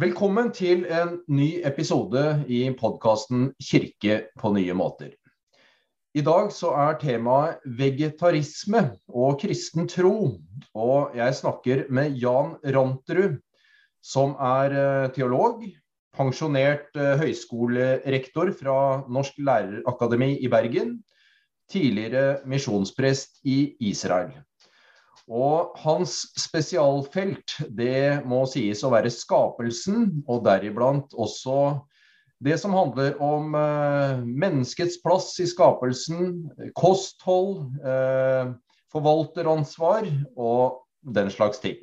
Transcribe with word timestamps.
Velkommen 0.00 0.48
til 0.56 0.86
en 0.88 1.18
ny 1.28 1.58
episode 1.66 2.20
i 2.48 2.60
podkasten 2.72 3.50
'Kirke 3.60 4.14
på 4.40 4.52
nye 4.54 4.72
måter'. 4.72 5.12
I 6.16 6.22
dag 6.24 6.48
så 6.56 6.70
er 6.72 6.96
temaet 7.02 7.66
vegetarisme 7.80 8.80
og 9.08 9.42
kristen 9.42 9.90
tro. 9.90 10.38
Og 10.72 11.18
jeg 11.18 11.36
snakker 11.36 11.84
med 11.92 12.16
Jan 12.16 12.54
Ranterud, 12.64 13.36
som 14.00 14.32
er 14.40 14.72
eh, 14.72 15.10
teolog, 15.12 15.66
pensjonert 16.16 16.96
eh, 16.96 17.20
høyskolerektor 17.20 18.54
fra 18.56 18.78
Norsk 19.04 19.36
lærerakademi 19.36 20.38
i 20.40 20.48
Bergen, 20.48 21.02
tidligere 21.68 22.38
misjonsprest 22.48 23.42
i 23.44 23.74
Israel. 23.92 24.32
Og 25.30 25.76
hans 25.78 26.24
spesialfelt 26.38 27.54
det 27.78 28.26
må 28.26 28.42
sies 28.50 28.82
å 28.82 28.90
være 28.90 29.12
skapelsen, 29.14 30.24
og 30.26 30.42
deriblant 30.46 31.14
også 31.14 31.78
det 32.42 32.56
som 32.58 32.74
handler 32.74 33.18
om 33.22 33.54
eh, 33.54 34.22
menneskets 34.24 34.98
plass 35.04 35.34
i 35.42 35.46
skapelsen, 35.46 36.48
kosthold, 36.74 37.68
eh, 37.84 38.50
forvalteransvar 38.90 40.08
og 40.40 40.80
den 41.14 41.30
slags 41.30 41.60
ting. 41.62 41.78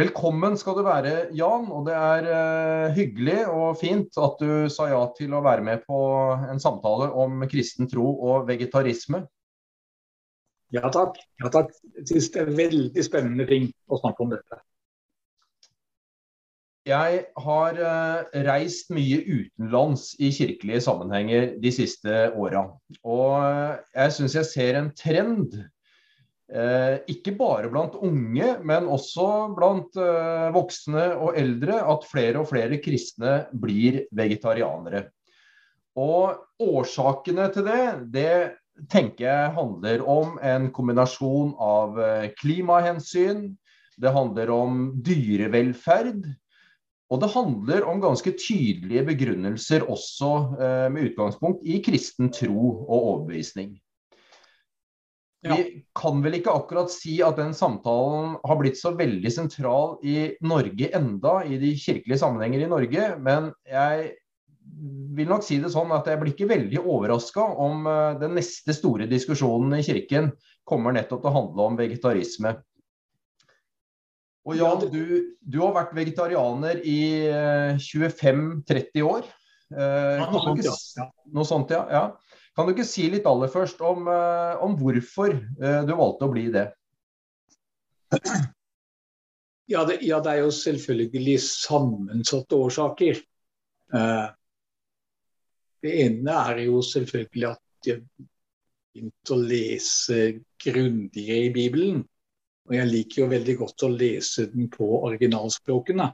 Velkommen 0.00 0.56
skal 0.56 0.78
du 0.78 0.84
være, 0.86 1.12
Jan. 1.36 1.66
Og 1.68 1.84
det 1.86 1.96
er 1.98 2.28
eh, 2.32 2.96
hyggelig 2.96 3.40
og 3.52 3.76
fint 3.82 4.16
at 4.16 4.40
du 4.40 4.70
sa 4.72 4.88
ja 4.88 5.02
til 5.18 5.36
å 5.36 5.42
være 5.44 5.66
med 5.66 5.84
på 5.84 6.00
en 6.48 6.62
samtale 6.62 7.10
om 7.12 7.44
kristen 7.50 7.90
tro 7.90 8.14
og 8.16 8.48
vegetarisme. 8.48 9.26
Ja 10.70 10.90
takk. 10.94 11.18
Ja, 11.42 11.50
takk. 11.50 11.72
Jeg 11.98 12.06
synes 12.12 12.32
det 12.34 12.42
er 12.44 12.58
veldig 12.58 13.02
spennende 13.06 13.46
ting 13.48 13.70
å 13.90 13.98
snakke 13.98 14.22
om 14.22 14.34
dette. 14.34 14.60
Jeg 16.88 17.24
har 17.44 17.76
uh, 17.76 18.28
reist 18.46 18.88
mye 18.94 19.18
utenlands 19.20 20.14
i 20.22 20.30
kirkelige 20.32 20.80
sammenhenger 20.86 21.50
de 21.60 21.72
siste 21.74 22.30
åra. 22.32 22.64
Og 23.04 23.34
uh, 23.36 23.76
jeg 23.92 24.14
syns 24.16 24.38
jeg 24.38 24.48
ser 24.48 24.78
en 24.78 24.88
trend, 24.96 25.58
uh, 26.54 26.96
ikke 27.10 27.34
bare 27.36 27.68
blant 27.70 27.98
unge, 28.00 28.54
men 28.64 28.88
også 28.88 29.28
blant 29.58 29.98
voksne 30.56 31.10
og 31.18 31.36
eldre, 31.40 31.82
at 31.82 32.08
flere 32.08 32.40
og 32.40 32.48
flere 32.54 32.80
kristne 32.82 33.42
blir 33.52 34.04
vegetarianere. 34.16 35.10
Og 36.00 36.62
årsakene 36.62 37.50
til 37.52 37.66
det, 37.66 37.84
det 38.14 38.32
tenker 38.88 39.26
jeg 39.26 39.54
handler 39.56 40.04
om 40.08 40.38
en 40.42 40.70
kombinasjon 40.74 41.52
av 41.60 41.98
eh, 42.00 42.28
klimahensyn, 42.40 43.50
det 44.00 44.14
handler 44.14 44.52
om 44.54 44.86
dyrevelferd. 45.04 46.24
Og 47.10 47.18
det 47.18 47.32
handler 47.34 47.86
om 47.90 48.00
ganske 48.02 48.32
tydelige 48.38 49.02
begrunnelser 49.08 49.84
også 49.90 50.32
eh, 50.62 50.88
med 50.94 51.10
utgangspunkt 51.10 51.66
i 51.66 51.80
kristen 51.84 52.30
tro 52.32 52.70
og 52.86 52.96
overbevisning. 52.96 53.74
Ja. 55.40 55.56
Vi 55.56 55.86
kan 55.96 56.20
vel 56.20 56.36
ikke 56.36 56.52
akkurat 56.52 56.92
si 56.92 57.16
at 57.24 57.38
den 57.40 57.54
samtalen 57.56 58.34
har 58.44 58.58
blitt 58.60 58.76
så 58.76 58.92
veldig 58.96 59.30
sentral 59.32 59.94
i 60.04 60.34
Norge 60.44 60.90
enda, 60.96 61.38
i 61.48 61.56
de 61.60 61.72
kirkelige 61.80 62.20
sammenhenger 62.20 62.66
i 62.66 62.68
Norge, 62.68 63.06
men 63.24 63.48
jeg 63.68 64.10
vil 65.16 65.28
nok 65.28 65.44
si 65.44 65.58
det 65.60 65.72
sånn 65.72 65.92
at 65.94 66.08
jeg 66.08 66.20
blir 66.20 66.32
ikke 66.34 66.48
veldig 66.50 66.80
overraska 66.80 67.44
om 67.62 67.86
eh, 67.90 68.18
den 68.20 68.36
neste 68.38 68.74
store 68.76 69.08
diskusjonen 69.10 69.78
i 69.78 69.84
kirken 69.84 70.30
kommer 70.68 70.94
nettopp 70.94 71.24
til 71.24 71.32
å 71.32 71.36
handle 71.36 71.68
om 71.70 71.78
vegetarisme. 71.78 72.54
Og 74.48 74.56
Jan, 74.56 74.86
du, 74.88 75.34
du 75.40 75.58
har 75.60 75.74
vært 75.76 75.92
vegetarianer 75.98 76.80
i 76.88 77.00
25-30 77.76 78.96
eh, 78.96 79.04
år. 79.04 79.26
Eh, 79.70 80.22
noe, 80.24 80.54
sånt, 80.64 80.96
ja. 80.96 81.06
noe 81.36 81.46
sånt, 81.46 81.74
ja. 81.74 81.84
ja. 81.92 82.04
Kan 82.56 82.66
du 82.66 82.74
ikke 82.74 82.88
si 82.88 83.10
litt 83.12 83.28
aller 83.28 83.52
først 83.52 83.82
om, 83.84 84.08
om 84.10 84.72
hvorfor 84.76 85.36
du 85.38 85.92
valgte 85.94 86.26
å 86.26 86.32
bli 86.32 86.48
det? 86.52 86.66
Ja 89.70 89.84
det, 89.86 90.00
ja, 90.02 90.18
det 90.18 90.32
er 90.32 90.40
jo 90.42 90.50
selvfølgelig 90.50 91.36
sammensatte 91.44 92.58
årsaker. 92.58 93.20
Uh, 93.94 94.26
det 95.82 95.96
ene 96.04 96.36
er 96.52 96.62
jo 96.66 96.80
selvfølgelig 96.84 97.46
at 97.48 97.88
jeg 97.88 98.02
begynte 98.90 99.34
å 99.34 99.40
lese 99.40 100.20
grundigere 100.60 101.48
i 101.48 101.52
Bibelen. 101.54 102.02
Og 102.68 102.76
jeg 102.76 102.90
liker 102.90 103.22
jo 103.22 103.30
veldig 103.32 103.56
godt 103.58 103.84
å 103.86 103.92
lese 103.92 104.46
den 104.52 104.68
på 104.70 104.86
originalspråkene. 105.00 106.06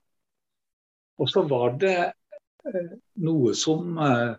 Og 1.21 1.31
så 1.33 1.43
var 1.49 1.77
det 1.81 1.97
eh, 2.07 2.93
noe 3.25 3.55
som 3.57 3.99
eh, 4.01 4.35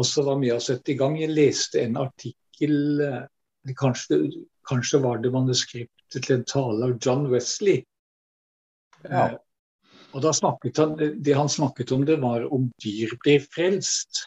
også 0.00 0.24
var 0.26 0.38
med 0.40 0.54
å 0.56 0.62
sette 0.62 0.92
i 0.92 0.98
gang. 1.00 1.16
Jeg 1.20 1.32
leste 1.34 1.82
en 1.82 1.98
artikkel 2.00 3.02
eh, 3.04 3.74
kanskje, 3.80 4.20
kanskje, 4.68 5.00
var 5.04 5.22
det 5.24 5.32
manuskriptet 5.34 6.20
til 6.26 6.38
en 6.38 6.46
tale 6.48 6.88
av 6.88 6.96
John 7.00 7.26
Wesley. 7.32 7.82
Ja. 9.04 9.32
Og 10.14 10.22
da 10.24 10.30
snakket 10.32 10.78
han, 10.80 10.94
Det 10.96 11.34
han 11.36 11.50
snakket 11.50 11.92
om, 11.92 12.04
det 12.06 12.20
var 12.22 12.46
om 12.54 12.70
dyr 12.80 13.16
blir 13.24 13.42
frelst. 13.52 14.24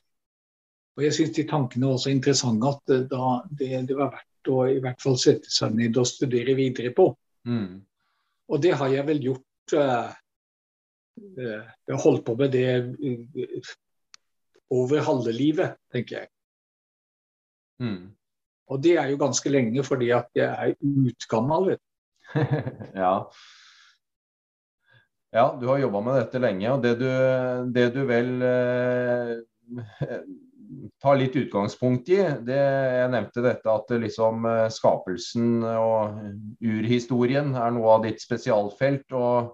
Og 0.98 1.04
jeg 1.06 1.14
syns 1.14 1.36
de 1.36 1.46
tankene 1.46 1.92
var 1.92 2.00
så 2.02 2.10
interessante 2.10 2.70
at 2.74 2.94
eh, 2.94 3.04
da, 3.12 3.34
det, 3.60 3.68
det, 3.90 3.98
var 3.98 4.16
verdt 4.16 4.50
å 4.50 4.64
i 4.72 4.80
hvert 4.82 5.04
fall 5.04 5.18
sette 5.22 5.52
seg 5.54 5.76
ned 5.78 5.98
og 6.02 6.08
studere 6.10 6.56
videre 6.58 6.90
på. 6.98 7.12
Mm. 7.46 7.84
Og 8.50 8.64
det 8.64 8.74
har 8.80 8.90
jeg 8.90 9.06
vel 9.06 9.20
gjort 9.22 9.76
uh, 9.78 10.10
uh, 10.10 11.62
Jeg 11.68 11.94
har 11.94 12.02
holdt 12.02 12.24
på 12.26 12.34
med 12.40 12.56
det 12.56 12.72
uh, 12.82 13.74
over 14.74 15.04
halve 15.06 15.36
livet, 15.36 15.78
tenker 15.94 16.24
jeg. 16.24 16.32
Mm. 17.84 18.02
Og 18.74 18.82
det 18.84 18.96
er 18.98 19.12
jo 19.12 19.22
ganske 19.22 19.52
lenge 19.54 19.86
fordi 19.86 20.10
at 20.16 20.32
jeg 20.36 20.50
er 20.50 20.74
utgammal, 20.82 21.70
vet 21.76 21.84
du. 21.84 21.86
ja. 23.04 23.14
ja, 25.38 25.46
du 25.62 25.70
har 25.70 25.86
jobba 25.86 26.02
med 26.10 26.20
dette 26.24 26.42
lenge. 26.42 26.74
Og 26.74 26.84
det 26.84 26.98
du, 27.04 27.08
det 27.78 27.88
du 27.94 28.02
vel 28.10 28.34
ta 31.02 31.14
litt 31.18 31.36
utgangspunkt 31.38 32.10
i. 32.14 32.20
Det, 32.48 32.58
jeg 32.58 33.12
nevnte 33.14 33.44
dette 33.46 33.72
at 33.72 33.94
liksom 34.04 34.48
eh, 34.50 34.66
skapelsen 34.74 35.62
og 35.68 36.20
urhistorien 36.64 37.54
er 37.56 37.74
noe 37.76 37.96
av 37.98 38.06
ditt 38.08 38.24
spesialfelt. 38.24 39.16
Og, 39.18 39.54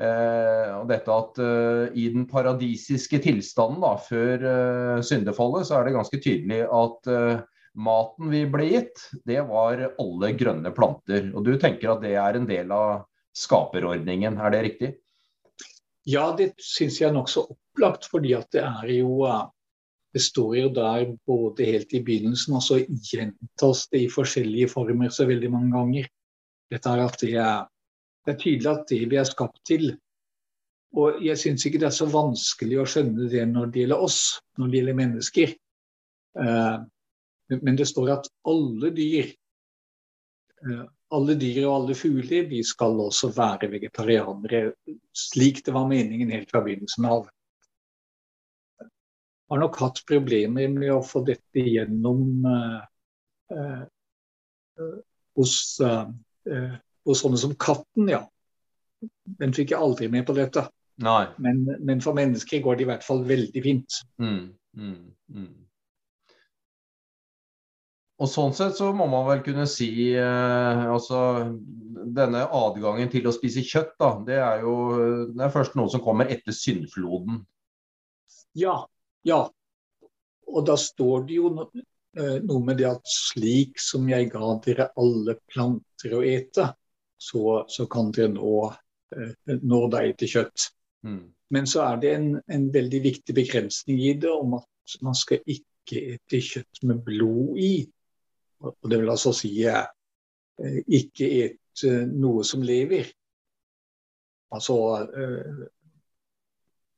eh, 0.00 0.70
og 0.76 0.86
dette 0.90 1.16
at 1.16 1.40
eh, 1.42 1.96
i 2.00 2.08
den 2.14 2.28
paradisiske 2.30 3.22
tilstanden 3.24 3.82
da, 3.84 3.94
før 4.00 4.46
eh, 4.50 5.02
syndefallet, 5.06 5.68
så 5.68 5.78
er 5.78 5.88
det 5.88 5.96
ganske 5.98 6.20
tydelig 6.20 6.62
at 6.68 7.12
maten 7.74 8.30
vi 8.30 8.44
ble 8.46 8.68
gitt, 8.70 9.08
det 9.26 9.40
var 9.48 9.80
alle 9.90 10.34
grønne 10.38 10.70
planter. 10.74 11.32
Og 11.34 11.46
du 11.46 11.56
tenker 11.58 11.96
at 11.96 12.04
det 12.04 12.14
er 12.20 12.38
en 12.38 12.46
del 12.46 12.70
av 12.74 13.08
skaperordningen, 13.34 14.38
er 14.38 14.54
det 14.54 14.62
riktig? 14.68 14.92
Ja, 16.06 16.28
det 16.36 16.52
syns 16.62 17.00
jeg 17.00 17.08
er 17.08 17.16
nokså 17.16 17.46
opplagt, 17.48 18.06
fordi 18.12 18.34
at 18.36 18.50
det 18.54 18.62
er 18.62 18.90
jo 18.92 19.24
jo 20.14 20.68
der 20.74 21.16
både 21.26 21.64
helt 21.64 21.92
i 21.92 22.02
begynnelsen, 22.02 22.54
og 22.54 22.62
så 22.62 22.80
gjentas 22.86 23.88
det 23.92 24.04
i 24.04 24.10
forskjellige 24.10 24.68
former 24.68 25.10
så 25.10 25.26
veldig 25.26 25.50
mange 25.50 25.72
ganger. 25.72 26.08
Dette 26.70 26.88
er 26.88 27.04
at 27.04 27.20
det 27.20 27.34
er, 27.34 27.66
det 28.24 28.34
er 28.34 28.38
tydelig 28.38 28.70
at 28.70 28.88
det 28.88 29.10
vi 29.10 29.16
er 29.16 29.24
skapt 29.28 29.60
til. 29.66 29.96
Og 30.94 31.18
jeg 31.24 31.38
syns 31.38 31.66
ikke 31.66 31.80
det 31.82 31.88
er 31.90 31.96
så 31.96 32.06
vanskelig 32.06 32.78
å 32.80 32.86
skjønne 32.86 33.28
det 33.30 33.44
når 33.50 33.70
det 33.72 33.82
gjelder 33.82 34.02
oss, 34.06 34.20
når 34.58 34.70
det 34.70 34.78
gjelder 34.78 35.00
mennesker. 35.00 35.54
Uh, 36.38 36.76
men 37.60 37.78
det 37.78 37.88
står 37.90 38.12
at 38.14 38.28
alle 38.46 38.90
dyr, 38.94 39.32
uh, 40.66 40.84
alle 41.14 41.34
dyr 41.38 41.64
og 41.66 41.74
alle 41.74 41.96
fugler, 41.98 42.46
de 42.50 42.62
skal 42.66 43.02
også 43.02 43.32
være 43.34 43.72
vegetarianere, 43.74 44.68
slik 45.14 45.64
det 45.66 45.74
var 45.74 45.90
meningen 45.90 46.30
helt 46.34 46.50
fra 46.50 46.62
begynnelsen 46.62 47.10
av 47.10 47.26
har 49.50 49.60
nok 49.60 49.80
hatt 49.80 50.00
problemer 50.08 50.70
med 50.72 50.92
å 50.94 51.02
få 51.04 51.24
dette 51.26 51.64
gjennom 51.64 52.46
eh, 52.48 52.78
eh, 53.56 53.82
hos, 55.38 55.56
eh, 55.84 56.78
hos, 57.04 57.20
sånne 57.20 57.40
som 57.40 57.56
katten, 57.60 58.08
ja. 58.10 58.22
Den 59.40 59.52
fikk 59.56 59.74
jeg 59.74 59.82
aldri 59.84 60.08
med 60.12 60.24
på 60.28 60.36
dette. 60.36 60.64
Men, 61.42 61.64
men, 61.80 62.00
for 62.00 62.16
mennesker 62.16 62.62
går 62.64 62.78
det 62.78 62.86
i 62.86 62.88
hvert 62.88 63.04
fall 63.04 63.24
veldig 63.28 63.62
fint. 63.64 64.00
Mm, 64.22 64.54
mm, 64.78 64.98
mm. 65.34 65.52
Og 68.22 68.30
Sånn 68.30 68.54
sett 68.54 68.78
så 68.78 68.92
må 68.94 69.08
man 69.10 69.26
vel 69.26 69.42
kunne 69.44 69.66
si 69.68 70.14
eh, 70.14 70.84
altså 70.86 71.18
Denne 72.14 72.44
adgangen 72.46 73.10
til 73.10 73.26
å 73.26 73.34
spise 73.34 73.64
kjøtt, 73.66 73.96
da, 74.00 74.12
det 74.24 74.38
er 74.38 74.62
jo 74.62 74.74
det 75.34 75.42
er 75.44 75.52
først 75.52 75.74
noe 75.76 75.90
som 75.90 76.02
kommer 76.04 76.30
etter 76.30 76.54
syndfloden. 76.54 77.42
Ja, 78.54 78.84
ja. 79.24 79.42
Og 80.54 80.66
da 80.68 80.76
står 80.78 81.24
det 81.28 81.38
jo 81.38 81.50
eh, 81.56 82.38
noe 82.44 82.62
med 82.64 82.78
det 82.78 82.88
at 82.90 83.08
slik 83.10 83.80
som 83.80 84.06
jeg 84.10 84.30
ga 84.32 84.54
dere 84.64 84.90
alle 85.00 85.38
planter 85.50 86.16
å 86.16 86.22
ete, 86.28 86.68
så, 87.16 87.64
så 87.70 87.86
kan 87.90 88.12
dere 88.14 88.34
nå, 88.36 88.58
eh, 89.16 89.56
nå 89.62 89.80
deg 89.94 90.14
til 90.20 90.32
kjøtt. 90.36 90.68
Mm. 91.08 91.24
Men 91.54 91.68
så 91.70 91.84
er 91.86 92.00
det 92.02 92.12
en, 92.18 92.28
en, 92.52 92.68
veldig 92.74 93.00
viktig 93.04 93.36
begrensning 93.36 94.00
i 94.04 94.14
det 94.20 94.30
om 94.32 94.58
at 94.60 94.96
man 95.04 95.16
skal 95.16 95.42
ikke 95.44 96.00
ete 96.14 96.40
kjøtt 96.44 96.84
med 96.88 97.02
blod 97.06 97.58
i. 97.60 97.74
Og 98.64 98.88
det 98.90 99.00
vil 99.00 99.12
altså 99.12 99.32
si 99.36 99.52
eh, 99.68 99.84
ikke 101.00 101.28
ete 101.44 101.96
noe 102.12 102.44
som 102.46 102.62
lever. 102.64 103.08
Altså 104.54 104.76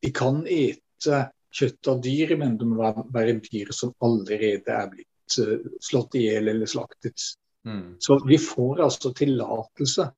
Vi 0.03 0.11
kan 0.13 0.43
ete 0.45 1.23
kjøtt 1.57 1.91
av 1.93 2.01
dyr, 2.05 2.37
men 2.41 2.57
det 2.61 2.69
må 2.69 2.93
være 3.15 3.39
dyr 3.45 3.73
som 3.75 3.95
allerede 4.05 4.73
er 4.77 4.91
blitt 4.93 5.39
eh, 5.43 5.67
slått 5.89 6.19
i 6.19 6.27
hjel 6.27 6.53
eller 6.53 6.71
slaktet. 6.71 7.33
Mm. 7.67 7.97
Så 8.03 8.19
vi 8.27 8.39
får 8.39 8.85
altså 8.85 9.13
tillatelse 9.17 10.11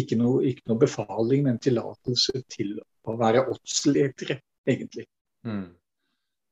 ikke 0.00 0.16
noe, 0.18 0.44
ikke 0.46 0.70
noe 0.70 0.80
befaling, 0.80 1.44
men 1.46 1.58
tillatelse 1.62 2.42
til 2.50 2.76
å 2.80 3.16
være 3.18 3.44
åtseletere, 3.50 4.38
egentlig. 4.68 5.06
Mm. 5.46 5.68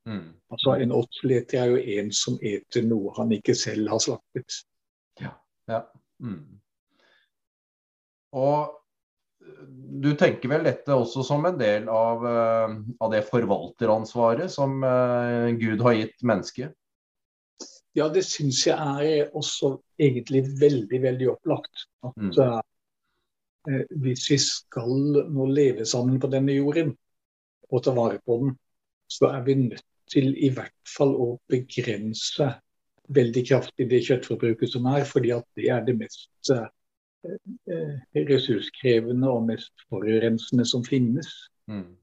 Mm. 0.09 0.29
Altså 0.51 0.75
En 0.81 0.95
åtseleter 0.97 1.61
er 1.61 1.73
jo 1.73 1.99
en 1.99 2.11
som 2.17 2.39
eter 2.41 2.87
noe 2.87 3.13
han 3.19 3.35
ikke 3.37 3.55
selv 3.59 3.93
har 3.93 4.03
slaktet. 4.03 4.63
Ja, 5.21 5.35
ja. 5.71 5.83
Mm. 6.25 6.59
Og 8.39 8.75
du 9.99 10.13
tenker 10.19 10.53
vel 10.53 10.67
dette 10.67 10.95
også 10.95 11.25
som 11.27 11.47
en 11.49 11.59
del 11.59 11.89
av, 11.91 12.25
uh, 12.25 12.77
av 13.03 13.13
det 13.15 13.25
forvalteransvaret 13.27 14.53
som 14.53 14.79
uh, 14.85 15.49
Gud 15.59 15.83
har 15.87 15.97
gitt 15.99 16.23
mennesket? 16.27 16.77
Ja, 17.97 18.07
det 18.13 18.23
syns 18.29 18.61
jeg 18.69 18.79
er 18.79 19.37
også 19.37 19.79
egentlig 19.99 20.45
veldig, 20.61 21.03
veldig 21.03 21.31
opplagt. 21.33 21.89
At 22.07 22.15
mm. 22.21 22.35
uh, 22.37 22.61
Eh, 23.69 23.85
hvis 24.03 24.31
vi 24.31 24.39
skal 24.39 24.95
nå 25.29 25.47
leve 25.53 25.87
sammen 25.87 26.21
på 26.21 26.31
denne 26.33 26.55
jorden 26.57 26.95
og 27.69 27.85
ta 27.85 27.93
vare 27.97 28.21
på 28.25 28.39
den, 28.43 28.55
så 29.11 29.33
er 29.35 29.45
vi 29.45 29.57
nødt 29.61 29.85
til 30.09 30.31
i 30.37 30.49
hvert 30.55 30.93
fall 30.97 31.13
å 31.13 31.29
begrense 31.53 32.49
veldig 33.13 33.43
kraftig 33.49 33.89
det 33.91 34.03
kjøttforbruket 34.07 34.73
som 34.73 34.89
er, 34.89 35.05
fordi 35.09 35.33
at 35.37 35.45
det 35.57 35.69
er 35.73 35.85
det 35.85 35.97
mest 36.01 36.53
eh, 36.53 36.65
eh, 36.65 36.71
ressurskrevende 38.15 39.31
og 39.31 39.47
mest 39.49 39.73
forurensende 39.89 40.67
som 40.67 40.85
finnes. 40.85 41.29
Mm. 41.67 41.97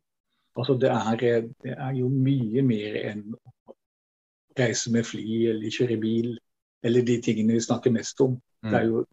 Altså 0.56 0.74
det 0.82 0.90
er, 0.90 1.42
det 1.64 1.76
er, 1.78 1.94
jo 1.96 2.10
mye 2.10 2.64
mer 2.64 2.98
enn 3.12 3.24
å 3.36 3.76
reise 4.60 4.92
med 4.92 5.08
fly 5.08 5.46
eller 5.52 5.74
kjøre 5.74 5.98
bil 6.00 6.36
eller 6.86 7.04
de 7.04 7.18
tingene 7.22 7.58
vi 7.58 7.64
snakker 7.66 7.92
mest 7.92 8.22
om. 8.24 8.38
Mm. 8.64 8.72
Det 8.72 8.80
er 8.80 8.86
jo 8.92 9.06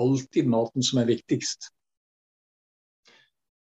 alltid 0.00 0.48
maten 0.48 0.84
som 0.86 1.02
er 1.02 1.10
viktigst. 1.10 1.72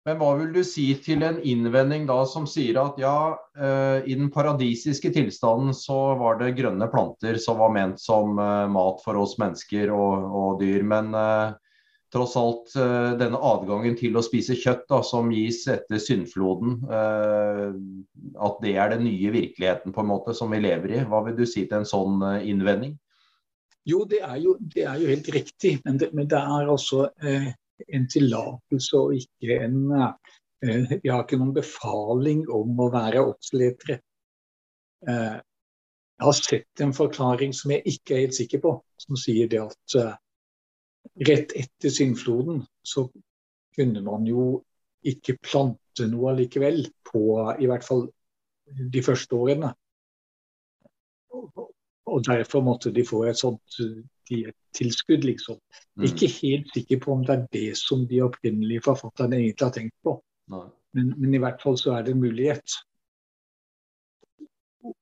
Men 0.07 0.21
hva 0.21 0.29
vil 0.39 0.53
du 0.55 0.61
si 0.63 0.85
til 1.03 1.23
en 1.27 1.41
innvending 1.43 2.05
da 2.07 2.21
som 2.31 2.45
sier 2.47 2.77
at 2.79 2.99
ja, 3.01 3.35
eh, 3.59 4.05
i 4.07 4.15
den 4.15 4.29
paradisiske 4.31 5.11
tilstanden 5.11 5.73
så 5.75 5.97
var 6.15 6.37
det 6.39 6.53
grønne 6.55 6.87
planter 6.93 7.35
som 7.43 7.59
var 7.59 7.73
ment 7.75 7.99
som 7.99 8.39
eh, 8.39 8.69
mat 8.71 9.03
for 9.03 9.19
oss 9.19 9.35
mennesker 9.41 9.91
og, 9.91 10.29
og 10.41 10.61
dyr. 10.61 10.85
Men 10.87 11.11
eh, 11.11 11.49
tross 12.15 12.37
alt 12.39 12.71
denne 13.19 13.41
adgangen 13.43 13.97
til 13.99 14.15
å 14.15 14.23
spise 14.23 14.55
kjøtt 14.55 14.85
da, 14.87 15.01
som 15.03 15.27
gis 15.27 15.65
etter 15.67 15.99
syndfloden, 15.99 16.77
at 16.87 18.61
det 18.63 18.77
er 18.79 18.93
den 18.93 19.03
nye 19.03 19.33
virkeligheten 19.33 19.91
på 19.91 20.05
en 20.05 20.09
måte 20.13 20.31
som 20.37 20.55
vi 20.55 20.61
lever 20.63 20.93
i. 20.95 21.01
Hva 21.03 21.19
vil 21.25 21.35
du 21.35 21.43
si 21.43 21.65
til 21.67 21.81
en 21.81 21.89
sånn 21.89 22.23
innvending? 22.47 22.95
Jo, 23.91 24.05
det 24.07 24.23
er 24.23 24.39
jo, 24.39 24.55
det 24.59 24.87
er 24.87 25.03
jo 25.03 25.11
helt 25.11 25.29
riktig. 25.35 25.77
Men 25.83 25.99
det, 25.99 26.13
men 26.15 26.31
det 26.31 26.39
er 26.39 26.71
også 26.71 27.09
eh, 27.23 27.51
en 27.87 28.07
tillatelse 28.09 28.97
og 28.97 29.15
ikke 29.17 29.59
en 29.63 29.79
Jeg 30.65 31.01
Vi 31.03 31.09
har 31.09 31.21
ikke 31.21 31.37
noen 31.37 31.53
befaling 31.53 32.47
om 32.49 32.79
å 32.81 32.87
være 32.89 33.21
oddsletere. 33.21 33.99
Eh, 35.05 35.35
jeg 36.17 36.25
har 36.25 36.33
sett 36.33 36.81
en 36.81 36.95
forklaring 36.97 37.53
som 37.53 37.75
jeg 37.75 37.83
ikke 37.85 38.15
er 38.15 38.23
helt 38.25 38.37
sikker 38.37 38.63
på, 38.63 38.71
som 38.97 39.19
sier 39.21 39.51
det 39.51 39.59
at 39.61 39.97
eh, 40.01 40.15
rett 41.29 41.53
etter 41.53 41.93
syndfloden 41.93 42.63
så 42.81 43.05
kunne 43.77 44.01
man 44.01 44.25
jo 44.25 44.63
ikke 45.05 45.37
plante 45.45 46.07
noe 46.09 46.31
allikevel 46.33 46.87
på 47.05 47.21
i 47.61 47.69
hvert 47.69 47.85
fall 47.85 48.07
de 48.65 49.03
første 49.05 49.37
årene. 49.37 49.69
Og 52.07 52.23
derfor 52.25 52.63
måtte 52.63 52.91
de 52.95 53.03
få 53.05 53.25
et 53.27 53.39
sånt 53.39 53.79
tilskudd, 54.77 55.25
liksom. 55.27 55.59
Mm. 55.97 56.05
Ikke 56.07 56.29
helt 56.41 56.69
sikker 56.73 56.99
på 57.03 57.13
om 57.13 57.25
det 57.25 57.35
er 57.35 57.47
det 57.53 57.77
som 57.79 58.05
de 58.07 58.21
opprinnelige 58.23 58.83
forfatterne 58.85 59.39
egentlig 59.41 59.65
har 59.65 59.73
tenkt 59.75 59.95
på. 60.03 60.17
Men, 60.47 61.13
men, 61.17 61.33
i 61.33 61.41
hvert 61.43 61.61
fall 61.61 61.77
så 61.77 61.97
er 61.97 62.05
det 62.05 62.15
en 62.15 62.21
mulighet. 62.23 62.77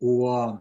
Og 0.01 0.57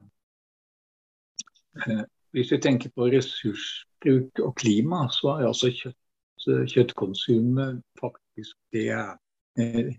eh, 1.87 2.05
hvis 2.37 2.53
vi 2.53 2.61
tenker 2.61 2.93
på 2.95 3.09
ressursbruk 3.13 4.43
og 4.45 4.55
klima, 4.61 5.07
så 5.13 5.39
er 5.39 5.49
altså 5.49 5.73
kjøtt, 5.73 6.01
kjøttkonsumet 6.45 7.81
faktisk 8.01 8.59
det, 8.77 8.91
eh, 9.59 9.95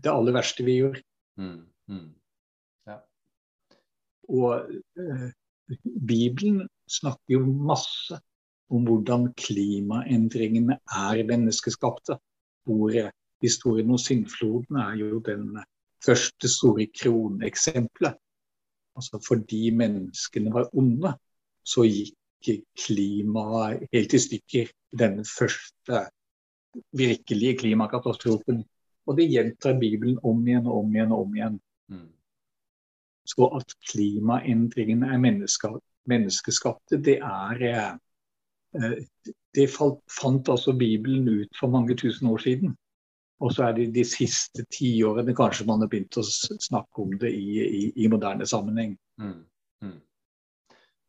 det 0.00 0.12
aller 0.12 0.36
verste 0.36 0.64
vi 0.64 0.78
gjør. 0.80 0.96
Mm. 1.40 1.60
Mm. 1.92 2.08
Ja. 2.88 2.96
Og 4.32 4.72
eh, 4.96 5.28
Bibelen 6.06 6.68
snakker 6.90 7.36
jo 7.36 7.44
masse 7.46 8.18
om 8.70 8.86
hvordan 8.86 9.30
klimaendringene 9.38 10.78
er 10.86 11.22
menneskeskapte. 11.26 12.18
Hvor 12.68 12.94
historien 13.42 13.90
om 13.90 13.98
syndfloden 13.98 14.76
er 14.76 14.96
jo 15.00 15.18
den 15.26 15.58
første 16.04 16.48
store 16.48 16.86
kroneksempelet. 17.02 18.18
Altså 18.96 19.20
fordi 19.26 19.70
menneskene 19.70 20.52
var 20.54 20.68
onde, 20.76 21.14
så 21.64 21.86
gikk 21.86 22.64
klimaet 22.84 23.86
helt 23.92 24.14
i 24.14 24.22
stykker. 24.26 24.70
Denne 24.98 25.24
første 25.24 26.06
virkelige 26.96 27.58
klimakatastrofen. 27.62 28.64
Og 29.06 29.16
det 29.16 29.30
gjentar 29.30 29.78
Bibelen 29.78 30.18
om 30.26 30.40
igjen 30.46 30.66
og 30.66 30.84
om 30.84 30.94
igjen 30.94 31.12
og 31.14 31.22
om 31.24 31.36
igjen. 31.36 31.60
Mm. 31.90 32.08
Så 33.30 33.46
at 33.56 33.74
klimaendringene 33.90 35.10
er 35.14 35.20
menneskeskapte, 36.10 36.98
det 36.98 37.18
er 37.22 37.66
eh, 37.68 39.02
Det 39.54 39.66
fant 39.70 40.48
altså 40.48 40.72
Bibelen 40.78 41.28
ut 41.28 41.56
for 41.58 41.70
mange 41.70 41.96
tusen 41.98 42.28
år 42.30 42.38
siden. 42.38 42.76
Og 43.40 43.54
så 43.54 43.64
er 43.66 43.72
det 43.76 43.86
de 43.94 44.04
siste 44.04 44.66
tiårene 44.70 45.34
kanskje 45.36 45.66
man 45.66 45.80
har 45.82 45.88
begynt 45.90 46.18
å 46.20 46.24
snakke 46.26 47.02
om 47.02 47.14
det 47.18 47.32
i, 47.34 47.64
i, 47.64 47.82
i 48.04 48.08
moderne 48.12 48.46
sammenheng. 48.46 48.92
Mm. 49.18 49.38
Mm. 49.82 49.96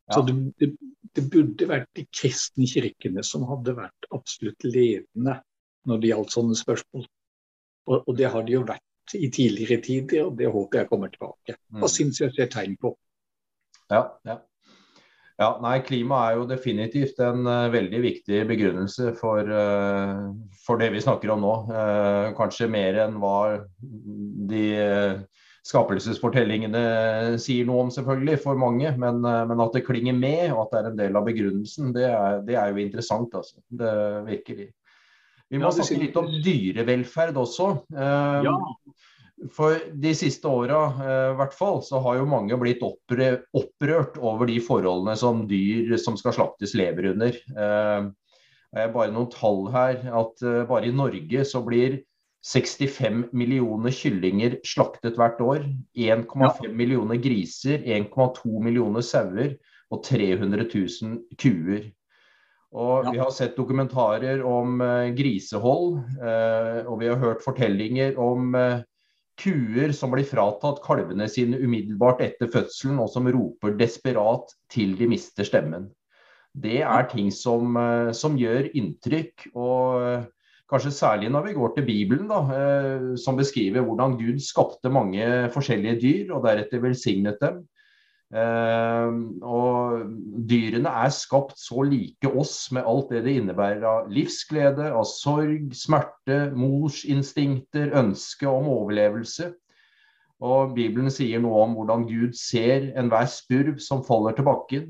Ja. 0.08 0.14
Så 0.14 0.22
det, 0.26 0.36
det, 0.58 0.70
det, 1.12 1.26
burde 1.30 1.68
vært 1.68 1.90
de 1.98 2.06
kristne 2.08 2.66
kirkene 2.66 3.24
som 3.26 3.44
hadde 3.50 3.76
vært 3.76 4.08
absolutt 4.16 4.64
ledende 4.64 5.36
når 5.86 6.00
det 6.00 6.12
gjaldt 6.12 6.34
sånne 6.34 6.56
spørsmål. 6.56 7.04
Og, 7.90 7.96
og 8.00 8.16
det 8.16 8.32
har 8.32 8.48
de 8.48 8.56
jo 8.56 8.64
vært 8.66 8.86
i 9.14 9.28
tidligere 9.32 9.80
tider, 9.82 10.26
og 10.28 10.38
det 10.38 10.50
håper 10.52 10.82
jeg 10.82 10.90
kommer 10.90 11.12
tilbake. 11.12 11.56
Hva 11.74 11.88
mm. 11.88 11.92
syns 11.92 12.22
jeg 12.22 12.34
ser 12.36 12.50
tegn 12.52 12.78
på. 12.80 12.94
Ja, 13.92 14.06
ja. 14.28 14.38
ja, 15.40 15.50
nei, 15.62 15.76
klima 15.84 16.22
er 16.28 16.38
jo 16.38 16.48
definitivt 16.48 17.20
en 17.24 17.44
uh, 17.48 17.68
veldig 17.72 18.00
viktig 18.04 18.42
begrunnelse 18.48 19.12
for, 19.18 19.48
uh, 19.48 20.30
for, 20.64 20.80
det 20.80 20.92
vi 20.94 21.02
snakker 21.04 21.34
om 21.34 21.44
nå. 21.44 21.54
Uh, 21.68 22.32
kanskje 22.38 22.70
mer 22.72 23.02
enn 23.04 23.18
hva 23.20 23.36
de 24.48 24.66
skapelsesfortellingene 25.66 27.38
sier 27.42 27.66
noe 27.68 27.84
om, 27.84 27.90
selvfølgelig, 27.94 28.40
for 28.42 28.58
mange. 28.58 28.94
Men, 28.98 29.20
men, 29.22 29.60
at 29.62 29.76
det 29.76 29.84
klinger 29.86 30.16
med, 30.16 30.48
og 30.54 30.64
at 30.64 30.72
det 30.72 30.80
er 30.80 30.88
en 30.90 31.02
del 31.04 31.18
av 31.20 31.28
begrunnelsen, 31.28 31.92
det 31.94 32.08
er, 32.08 32.40
det 32.48 32.56
er 32.58 32.72
jo 32.72 32.82
interessant. 32.82 33.36
Altså. 33.38 33.60
Det 33.70 33.92
virkelig. 34.26 34.72
Vi 35.52 35.60
må 35.60 35.68
snakke 35.74 36.00
litt 36.00 36.16
om 36.16 36.30
dyrevelferd 36.44 37.36
også. 37.36 37.68
Eh, 37.92 38.46
ja. 38.46 38.54
For 39.52 39.76
de 40.00 40.12
siste 40.16 40.48
åra 40.48 40.80
eh, 41.02 41.32
hvert 41.36 41.56
fall, 41.56 41.82
så 41.84 42.00
har 42.04 42.20
jo 42.20 42.28
mange 42.30 42.56
blitt 42.60 42.80
opprørt 42.86 44.16
over 44.16 44.48
de 44.48 44.56
forholdene 44.64 45.16
som 45.18 45.44
dyr 45.50 45.92
som 46.00 46.16
skal 46.20 46.36
slaktes, 46.38 46.76
lever 46.78 47.10
under. 47.12 47.36
Eh, 47.36 48.86
bare 48.94 49.12
noen 49.12 49.28
tall 49.34 49.66
her. 49.74 50.00
At 50.22 50.40
bare 50.70 50.88
i 50.88 50.96
Norge 50.96 51.44
så 51.44 51.60
blir 51.66 52.00
65 52.48 53.28
millioner 53.36 53.92
kyllinger 53.94 54.56
slaktet 54.66 55.20
hvert 55.20 55.42
år. 55.44 55.66
1,5 55.92 56.72
millioner 56.72 57.20
griser, 57.20 57.84
1,2 57.84 58.56
millioner 58.64 59.04
sauer 59.04 59.58
og 59.92 60.00
300 60.08 60.64
000 60.64 61.20
kuer. 61.36 61.90
Og 62.72 63.10
Vi 63.12 63.20
har 63.20 63.32
sett 63.34 63.56
dokumentarer 63.56 64.40
om 64.48 64.80
uh, 64.80 65.10
grisehold, 65.12 65.98
uh, 66.22 66.80
og 66.88 67.02
vi 67.02 67.10
har 67.10 67.20
hørt 67.20 67.44
fortellinger 67.44 68.16
om 68.20 68.56
uh, 68.56 68.80
kuer 69.40 69.92
som 69.96 70.12
blir 70.14 70.24
fratatt 70.28 70.80
kalvene 70.84 71.28
sine 71.28 71.60
umiddelbart 71.60 72.22
etter 72.24 72.48
fødselen, 72.52 73.00
og 73.02 73.10
som 73.12 73.28
roper 73.28 73.76
desperat 73.76 74.54
til 74.72 74.96
de 74.96 75.08
mister 75.10 75.44
stemmen. 75.48 75.90
Det 76.52 76.80
er 76.84 77.08
ting 77.08 77.30
som, 77.32 77.78
som 78.12 78.34
gjør 78.36 78.66
inntrykk. 78.76 79.46
og 79.56 80.26
Kanskje 80.72 80.94
særlig 80.96 81.28
når 81.28 81.50
vi 81.50 81.52
går 81.52 81.74
til 81.76 81.84
Bibelen, 81.84 82.28
da, 82.30 82.38
eh, 82.56 83.02
som 83.20 83.36
beskriver 83.36 83.84
hvordan 83.84 84.16
Gud 84.16 84.38
skapte 84.40 84.88
mange 84.88 85.26
forskjellige 85.52 85.98
dyr 86.00 86.32
og 86.32 86.46
deretter 86.46 86.80
velsignet 86.80 87.36
dem. 87.42 87.58
Eh, 88.32 89.08
og 89.44 90.12
dyrene 90.48 90.92
er 91.04 91.10
skapt 91.12 91.58
så 91.60 91.84
like 91.84 92.30
oss 92.32 92.70
med 92.72 92.86
alt 92.88 93.10
det 93.12 93.26
det 93.26 93.34
innebærer 93.42 93.84
av 93.84 94.12
livsglede, 94.12 94.88
av 94.88 95.04
sorg, 95.08 95.68
smerte, 95.76 96.46
morsinstinkter, 96.56 97.92
ønske 98.00 98.48
om 98.48 98.70
overlevelse. 98.72 99.50
Og 100.42 100.72
Bibelen 100.74 101.12
sier 101.12 101.42
noe 101.44 101.60
om 101.66 101.74
hvordan 101.76 102.06
Gud 102.08 102.32
ser 102.38 102.88
enhver 102.98 103.28
spurv 103.30 103.76
som 103.84 104.00
faller 104.06 104.34
til 104.38 104.48
bakken. 104.48 104.88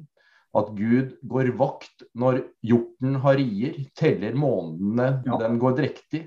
At 0.56 0.70
Gud 0.76 1.16
går 1.26 1.50
vakt 1.58 2.04
når 2.14 2.42
hjorten 2.62 3.16
har 3.25 3.38
rier, 3.40 3.80
teller 3.99 4.37
månedene 4.38 5.25
ja. 5.26 5.38
den 5.40 5.58
går 5.61 5.75
drektig. 5.80 6.26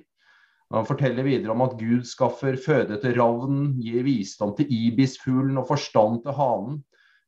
Han 0.74 0.88
forteller 0.90 1.24
videre 1.24 1.54
om 1.54 1.64
at 1.64 1.78
Gud 1.80 2.04
skaffer 2.10 2.58
føde 2.60 2.98
til 3.00 3.16
ravnen, 3.20 3.76
gir 3.80 4.04
visdom 4.04 4.56
til 4.58 4.68
ibisfuglen 4.68 5.62
og 5.62 5.70
forstand 5.70 6.24
til 6.26 6.36
hanen 6.36 6.82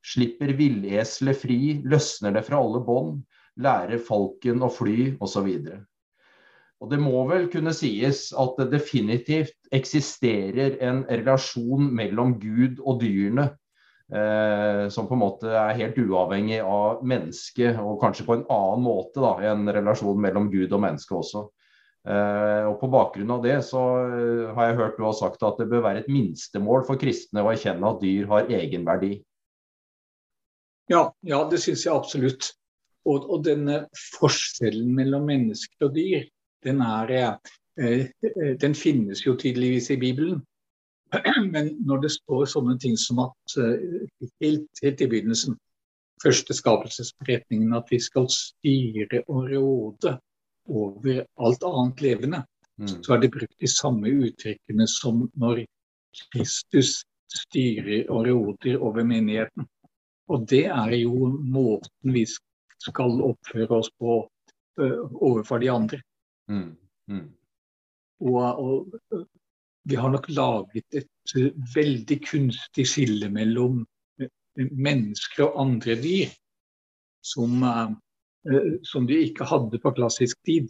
slipper 0.06 0.54
villeselet 0.58 1.38
fri, 1.42 1.60
løsner 1.86 2.36
det 2.38 2.46
fra 2.48 2.62
alle 2.62 2.82
bånd, 2.86 3.22
lærer 3.58 4.01
falken 4.01 4.63
å 4.66 4.72
fly, 4.72 5.13
osv. 5.24 5.48
Og 6.77 6.92
det 6.92 7.00
må 7.01 7.24
vel 7.30 7.48
kunne 7.50 7.74
sies 7.74 8.27
at 8.38 8.60
det 8.60 8.70
definitivt 8.75 9.56
eksisterer 9.74 10.77
en 10.86 11.04
relasjon 11.10 11.89
mellom 11.98 12.38
Gud 12.42 12.84
og 12.84 13.01
dyrene. 13.01 13.50
Eh, 14.08 14.86
som 14.94 15.08
på 15.10 15.18
en 15.18 15.20
måte 15.20 15.51
er 15.51 15.74
helt 15.82 15.98
uavhengig 16.00 16.62
av 16.63 17.01
mennesket, 17.04 17.75
og 17.82 17.98
kanskje 18.00 18.24
på 18.27 18.38
en 18.38 18.46
annen 18.54 18.86
måte 18.86 19.20
da, 19.20 19.34
en 19.50 19.68
relasjon 19.68 20.22
mellom 20.24 20.48
Gud 20.54 20.72
og 20.72 20.84
menneske 20.86 21.18
også. 21.18 21.44
Eh, 22.08 22.63
og 22.70 22.77
På 22.80 22.88
bakgrunn 22.94 23.34
av 23.36 23.42
det 23.44 23.58
så 23.68 23.82
eh, 24.06 24.54
har 24.56 24.70
jeg 24.70 24.77
hørt 24.77 25.00
du 25.00 25.04
har 25.04 25.18
sagt 25.18 25.44
at 25.44 25.60
det 25.60 25.68
bør 25.74 25.84
være 25.89 26.06
et 26.06 26.12
minstemål 26.12 26.86
for 26.88 27.01
kristne 27.01 27.44
å 27.44 27.51
erkjenne 27.51 27.89
at 27.89 28.00
dyr 28.06 28.30
har 28.32 28.54
egenverdi. 28.62 29.18
Ja, 30.91 31.03
ja 31.22 31.41
det 31.51 31.62
syns 31.63 31.86
jeg 31.86 31.96
absolutt. 31.96 32.51
Og, 33.08 33.24
og, 33.24 33.44
denne 33.46 33.86
forskjellen 34.17 34.89
mellom 34.96 35.29
mennesker 35.29 35.88
og 35.88 35.94
dyr, 35.96 36.25
den, 36.67 36.82
er, 36.84 37.38
eh, 37.79 38.10
den 38.60 38.75
finnes 38.75 39.24
jo 39.24 39.38
tydeligvis 39.39 39.91
i 39.96 40.00
Bibelen. 40.01 40.41
Men 41.53 41.72
når 41.88 42.03
det 42.03 42.12
står 42.17 42.50
sånne 42.51 42.75
ting 42.84 42.98
som 43.00 43.24
at 43.24 43.58
eh, 43.63 44.03
helt, 44.44 44.67
helt 44.84 45.03
i 45.03 45.08
begynnelsen, 45.08 45.56
første 46.24 46.56
skapelsesberetningen, 46.58 47.75
at 47.77 47.88
vi 47.94 48.00
skal 48.01 48.27
styre 48.34 49.22
og 49.27 49.51
råde 49.53 50.17
over 50.67 51.24
alt 51.46 51.63
annet 51.63 52.01
levende, 52.03 52.41
mm. 52.82 52.96
så 53.06 53.15
er 53.15 53.24
det 53.24 53.34
brukt 53.38 53.56
de 53.62 53.70
samme 53.72 54.12
uttrykkene 54.12 54.88
som 54.91 55.27
når 55.39 55.63
Kristus 56.34 57.03
styrer 57.32 58.08
og 58.10 58.27
råder 58.27 58.82
over 58.82 59.06
menigheten. 59.08 59.67
Og 60.27 60.48
det 60.50 60.65
er 60.67 60.93
jo 61.00 61.31
måten 61.39 62.13
vi 62.15 62.25
skal 62.27 63.22
oppføre 63.24 63.79
oss 63.79 63.89
på 64.00 64.19
uh, 64.81 65.03
overfor 65.13 65.63
de 65.63 65.72
andre. 65.72 66.01
Mm. 66.51 66.72
Mm. 67.12 67.27
Og, 68.27 68.41
og, 68.60 69.27
vi 69.88 69.96
har 69.96 70.12
nok 70.12 70.25
laget 70.36 70.98
et 71.00 71.36
veldig 71.75 72.17
kunstig 72.25 72.84
skille 72.91 73.29
mellom 73.31 73.86
uh, 74.19 74.27
mennesker 74.72 75.46
og 75.48 75.62
andre 75.63 75.96
dyr 76.01 76.34
som, 77.27 77.63
som 78.88 79.07
de 79.07 79.17
ikke 79.25 79.48
hadde 79.48 79.79
på 79.84 79.91
klassisk 79.98 80.38
tid. 80.48 80.69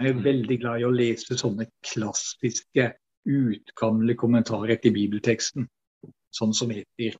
Jeg 0.00 0.12
er 0.12 0.16
mm. 0.16 0.22
veldig 0.24 0.56
glad 0.62 0.80
i 0.80 0.86
å 0.86 0.92
lese 0.94 1.36
sånne 1.36 1.66
klassiske, 1.84 2.86
utgamle 3.26 4.16
kommentarer 4.16 4.80
til 4.80 4.94
bibelteksten. 4.96 5.66
Sånn 6.32 6.54
som 6.56 6.72
heter 6.72 7.16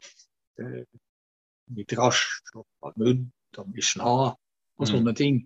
Midrash 1.74 2.54
og 2.54 2.66
Talmud 2.80 3.26
og 3.58 3.68
Mishnah 3.74 4.24
og 4.32 4.84
mm. 4.84 4.90
sånne 4.90 5.14
ting. 5.16 5.44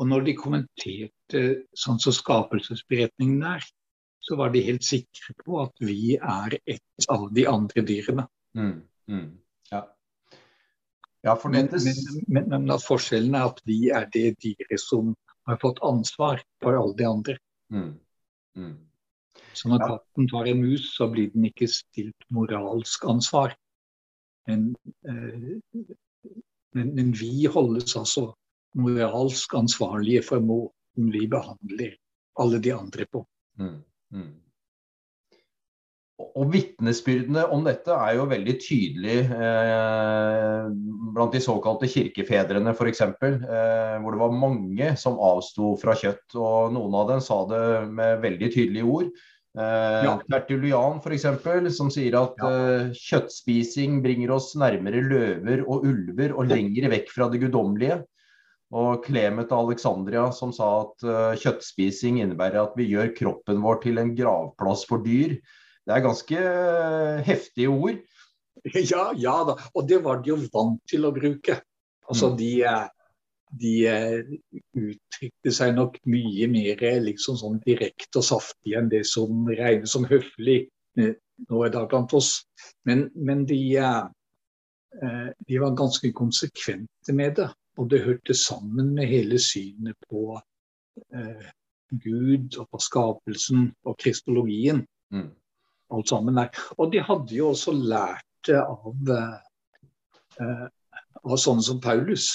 Og 0.00 0.08
når 0.10 0.26
de 0.26 0.34
kommenterte 0.38 1.42
sånn 1.78 2.00
som 2.02 2.14
skapelsesberetningen 2.14 3.42
er, 3.54 3.66
så 4.24 4.38
var 4.40 4.54
de 4.54 4.62
helt 4.64 4.84
sikre 4.86 5.34
på 5.44 5.58
at 5.62 5.74
vi 5.84 6.16
er 6.16 6.56
et 6.58 7.08
av 7.12 7.26
de 7.36 7.44
andre 7.50 7.84
dyrene. 7.86 8.24
Mm. 8.56 8.78
Mm. 9.10 9.28
Ja. 9.70 9.82
Ja, 11.24 11.34
men, 11.44 11.68
men, 12.28 12.48
men, 12.48 12.72
at 12.72 12.84
forskjellen 12.84 13.36
er 13.36 13.50
at 13.52 13.60
vi 13.68 13.78
er 13.92 14.08
det 14.12 14.34
dyret 14.44 14.80
som 14.80 15.12
har 15.48 15.60
fått 15.60 15.82
ansvar 15.84 16.40
for 16.64 16.76
alle 16.78 16.96
de 16.98 17.06
andre. 17.08 17.36
Mm. 17.72 17.92
Mm. 18.56 18.74
Så 19.54 19.70
når 19.70 19.82
ja. 19.82 19.88
katten 19.92 20.28
tar 20.30 20.48
en 20.50 20.62
mus, 20.64 20.88
så 20.96 21.08
blir 21.12 21.30
den 21.34 21.46
ikke 21.48 21.68
stilt 21.70 22.26
moralsk 22.34 23.04
ansvar. 23.08 23.54
Men, 24.48 24.70
eh, 25.08 25.82
men, 26.74 26.94
men, 26.94 27.12
vi 27.16 27.46
holdes 27.50 27.96
altså 27.96 28.28
moralsk 28.76 29.54
ansvarlige 29.56 30.24
for 30.26 30.44
måten 30.44 31.12
vi 31.14 31.26
behandler 31.30 31.94
alle 32.40 32.58
de 32.62 32.72
andre 32.74 33.06
på. 33.10 33.22
Mm, 33.60 33.78
mm. 34.14 34.32
Og 36.34 36.46
Vitnesbyrdene 36.50 37.42
om 37.54 37.64
dette 37.66 37.90
er 37.94 38.16
jo 38.18 38.26
veldig 38.30 38.54
tydelig 38.62 39.16
eh, 39.34 40.68
blant 41.14 41.34
de 41.34 41.40
såkalte 41.42 41.90
kirkefedrene 41.90 42.74
f.eks. 42.74 43.02
Eh, 43.02 43.96
hvor 44.02 44.14
det 44.14 44.20
var 44.22 44.36
mange 44.38 44.92
som 45.00 45.18
avsto 45.18 45.72
fra 45.80 45.96
kjøtt. 45.98 46.36
og 46.38 46.74
Noen 46.74 46.94
av 47.00 47.10
dem 47.10 47.22
sa 47.22 47.40
det 47.50 47.64
med 47.90 48.22
veldig 48.22 48.50
tydelige 48.54 48.86
ord. 48.86 49.10
Eh, 49.54 50.04
ja. 50.04 50.14
Tertulian 50.30 50.98
f.eks., 50.98 51.26
som 51.76 51.90
sier 51.92 52.16
at 52.18 52.40
ja. 52.42 52.50
eh, 52.50 52.88
kjøttspising 52.98 54.00
bringer 54.02 54.32
oss 54.34 54.50
nærmere 54.58 55.02
løver 55.04 55.62
og 55.68 55.86
ulver 55.86 56.34
og 56.34 56.50
lengre 56.50 56.90
vekk 56.90 57.12
fra 57.14 57.28
det 57.30 57.44
guddommelige. 57.44 58.00
Og 58.74 59.04
Clemet 59.06 59.52
av 59.54 59.68
Alexandria 59.68 60.24
som 60.34 60.50
sa 60.54 60.70
at 60.80 61.06
eh, 61.06 61.36
kjøttspising 61.44 62.18
innebærer 62.24 62.64
at 62.64 62.74
vi 62.78 62.88
gjør 62.90 63.12
kroppen 63.14 63.62
vår 63.62 63.78
til 63.84 64.02
en 64.02 64.10
gravplass 64.18 64.82
for 64.90 65.04
dyr. 65.06 65.36
Det 65.84 65.92
er 65.92 66.00
ganske 66.00 66.40
uh, 66.40 67.22
heftige 67.26 67.70
ord. 67.70 68.02
Ja, 68.72 69.10
ja 69.12 69.34
da, 69.44 69.58
og 69.76 69.84
det 69.90 69.98
var 70.00 70.22
de 70.22 70.30
jo 70.30 70.38
vant 70.48 70.78
til 70.88 71.04
å 71.04 71.10
bruke. 71.12 71.58
Altså 72.08 72.30
mm. 72.30 72.36
de, 72.38 72.52
de 73.60 73.74
eh, 73.86 74.20
uttrykte 74.74 75.52
seg 75.54 75.74
nok 75.76 75.98
mye 76.10 76.48
mer 76.50 76.80
liksom 77.04 77.38
sånn 77.38 77.60
direkte 77.64 78.20
og 78.20 78.26
saftig 78.26 78.74
enn 78.78 78.90
det 78.92 79.04
som 79.08 79.46
regnes 79.50 79.94
som 79.94 80.06
høflig 80.08 80.64
eh, 80.98 81.14
nå 81.50 81.64
i 81.66 81.72
dag 81.74 81.88
blant 81.90 82.14
oss. 82.16 82.36
Men, 82.88 83.08
men 83.14 83.44
de, 83.48 83.60
eh, 83.78 85.28
de, 85.38 85.58
var 85.58 85.76
ganske 85.78 86.12
konsekvente 86.16 87.14
med 87.16 87.38
det. 87.40 87.50
Og 87.78 87.88
det 87.90 88.04
hørte 88.04 88.36
sammen 88.38 88.92
med 88.94 89.10
hele 89.10 89.38
synet 89.42 89.98
på 90.10 90.36
eh, 91.10 91.48
Gud 91.90 92.58
og 92.60 92.68
på 92.70 92.82
skapelsen 92.82 93.72
og 93.84 93.98
kristologien. 93.98 94.84
Mm. 95.14 95.32
Alt 95.94 96.10
sammen 96.10 96.38
der. 96.38 96.54
Og 96.78 96.92
de 96.92 97.02
hadde 97.02 97.34
jo 97.34 97.50
også 97.52 97.74
lært 97.74 98.26
det 98.46 98.60
av, 98.60 99.14
eh, 100.40 100.66
av 101.24 101.38
sånne 101.40 101.66
som 101.66 101.80
Paulus. 101.82 102.30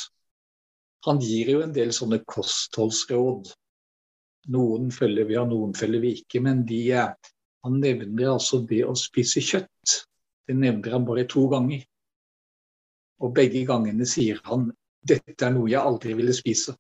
Han 1.08 1.22
gir 1.24 1.54
jo 1.54 1.64
en 1.64 1.74
del 1.76 1.94
sånne 1.96 2.22
kostholdsråd. 2.28 3.52
Noen 4.56 4.90
følger 4.92 5.28
vi, 5.30 5.38
og 5.40 5.52
noen 5.52 5.76
følger 5.78 6.04
vi 6.04 6.16
ikke. 6.20 6.42
Men 6.44 6.66
de, 6.68 6.82
han 6.96 7.80
nevner 7.80 8.34
altså 8.34 8.62
det 8.68 8.82
å 8.88 8.98
spise 9.00 9.44
kjøtt. 9.44 9.96
Det 10.50 10.58
nevner 10.58 10.98
han 10.98 11.08
bare 11.08 11.28
to 11.30 11.46
ganger. 11.52 11.86
Og 13.24 13.34
begge 13.36 13.66
gangene 13.68 14.08
sier 14.08 14.40
han 14.48 14.70
dette 15.10 15.46
er 15.46 15.54
noe 15.56 15.70
jeg 15.72 15.80
aldri 15.80 16.16
ville 16.18 16.36
spise. 16.36 16.76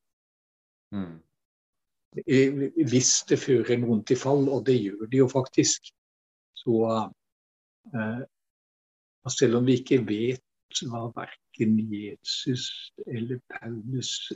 Mm. 0.96 1.20
Hvis 2.90 3.12
det 3.30 3.38
fører 3.40 3.80
noen 3.80 4.02
til 4.08 4.20
fall, 4.20 4.48
og 4.50 4.66
det 4.68 4.76
gjør 4.80 5.06
det 5.12 5.22
jo 5.22 5.28
faktisk, 5.32 5.92
så 6.58 6.80
eh, 7.94 8.24
selv 9.30 9.60
om 9.60 9.68
vi 9.70 9.78
ikke 9.80 10.02
vet 10.08 10.82
hva 10.90 11.06
verken 11.16 11.49
Jesus 11.66 12.92
eller 13.08 13.40
Paulus 13.52 14.32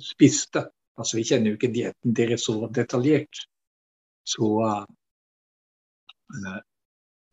spiste. 0.00 0.66
Altså, 0.98 1.16
Vi 1.16 1.24
kjenner 1.24 1.52
jo 1.52 1.58
ikke 1.58 1.72
dietten 1.74 2.16
deres 2.16 2.46
så 2.46 2.68
detaljert. 2.74 3.46
Så 4.28 4.48
uh, 4.62 4.84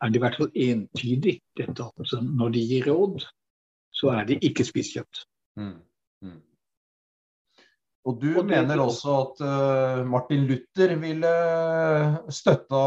er 0.01 0.09
det 0.09 0.19
i 0.19 0.23
hvert 0.23 0.37
fall 0.39 0.51
entydig 0.55 1.39
dette 1.57 1.89
altså, 1.89 2.21
når 2.23 2.55
de 2.55 2.67
gir 2.71 2.87
råd, 2.89 3.25
så 3.91 4.13
er 4.15 4.29
det 4.29 4.39
ikke 4.45 4.65
spist 4.67 4.95
kjøtt. 4.95 5.25
Mm. 5.59 5.75
Mm. 6.23 6.39
Og 8.07 8.15
du 8.21 8.29
og 8.39 8.47
mener 8.47 8.79
også 8.81 9.15
at 9.17 9.41
uh, 9.43 10.07
Martin 10.07 10.47
Luther 10.49 10.95
ville 11.01 11.33
støtta 12.33 12.79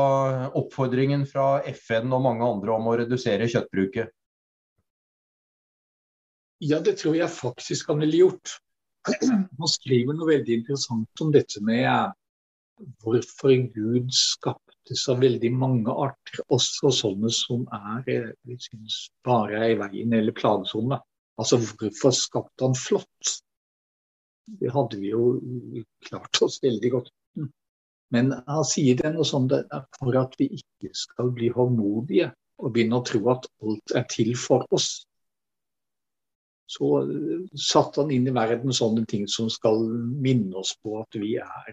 oppfordringen 0.58 1.26
fra 1.28 1.60
FN 1.68 2.10
og 2.16 2.24
mange 2.24 2.48
andre 2.48 2.74
om 2.74 2.88
å 2.88 2.96
redusere 3.02 3.50
kjøttbruket? 3.50 4.10
Ja, 6.62 6.78
det 6.78 7.00
tror 7.00 7.16
jeg 7.18 7.30
faktisk 7.34 7.88
han 7.90 8.04
ville 8.04 8.20
gjort. 8.20 8.50
han 9.58 9.70
skriver 9.70 10.14
noe 10.14 10.28
veldig 10.28 10.60
interessant 10.60 11.22
om 11.24 11.32
dette 11.34 11.58
med 11.66 11.88
eh, 11.90 12.12
hvorfor 13.02 13.54
Gud 13.74 14.12
skapte 14.14 14.98
så 14.98 15.16
veldig 15.18 15.50
mange 15.58 15.90
arter, 15.90 16.44
også 16.54 16.92
sånne 16.94 17.32
som 17.34 17.66
er 17.74 18.06
eh, 18.14 18.30
vi 18.46 18.60
synes 18.62 19.08
bare 19.26 19.58
er 19.58 19.74
i 19.74 19.80
veien 19.80 20.14
eller 20.14 20.38
plagsomme. 20.38 21.00
Altså 21.34 21.58
hvorfor 21.64 22.14
skapte 22.14 22.68
han 22.68 22.78
flått? 22.78 23.34
Det 24.62 24.70
hadde 24.70 25.02
vi 25.02 25.10
jo 25.10 25.82
klart 26.06 26.42
oss 26.44 26.62
veldig 26.62 26.90
godt 26.92 27.12
Men 28.12 28.32
han 28.46 28.66
sier 28.68 28.98
det 28.98 29.14
noe 29.14 29.58
er 29.62 29.84
for 29.98 30.18
at 30.20 30.34
vi 30.38 30.50
ikke 30.60 30.90
skal 30.94 31.30
bli 31.34 31.50
håndmodige 31.54 32.30
og 32.62 32.74
begynne 32.74 32.98
å 33.00 33.06
tro 33.06 33.22
at 33.32 33.48
alt 33.64 33.94
er 33.98 34.06
til 34.12 34.34
for 34.38 34.66
oss 34.70 35.00
så 36.72 36.90
eh, 37.02 37.46
satte 37.58 38.02
han 38.02 38.10
inn 38.14 38.28
i 38.28 38.34
verden 38.34 38.74
sånne 38.74 39.04
ting 39.08 39.26
som 39.30 39.50
skal 39.52 39.82
minne 40.24 40.60
oss 40.62 40.74
på 40.82 40.98
at 41.02 41.18
vi 41.20 41.34
er, 41.42 41.72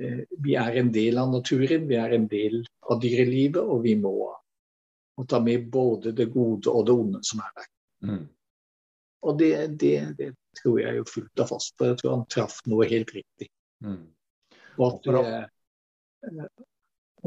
eh, 0.00 0.22
vi 0.40 0.56
er 0.60 0.80
en 0.80 0.92
del 0.94 1.20
av 1.20 1.32
naturen, 1.34 1.86
vi 1.90 1.98
er 2.00 2.16
en 2.16 2.28
del 2.30 2.62
av 2.88 3.02
dyrelivet, 3.02 3.60
og 3.60 3.84
vi 3.84 3.96
må, 4.00 4.14
må 5.18 5.26
ta 5.28 5.42
med 5.44 5.68
både 5.72 6.14
det 6.16 6.30
gode 6.32 6.72
og 6.72 6.86
det 6.88 6.96
onde 7.04 7.24
som 7.26 7.42
er 7.44 7.56
der. 7.58 7.70
Mm. 8.08 8.24
Og 9.28 9.36
det, 9.40 9.52
det, 9.80 9.96
det, 10.16 10.30
tror 10.56 10.80
jeg 10.80 10.96
jo 10.96 11.04
fullt 11.06 11.42
og 11.44 11.48
fast 11.52 11.76
på. 11.78 11.86
Jeg 11.86 12.00
tror 12.00 12.14
han 12.16 12.24
traff 12.32 12.56
noe 12.66 12.88
helt 12.90 13.12
riktig. 13.14 13.46
Mm. 13.84 14.08
Og 14.80 14.86
at 14.88 15.04
det, 15.06 15.34
eh, 16.26 16.48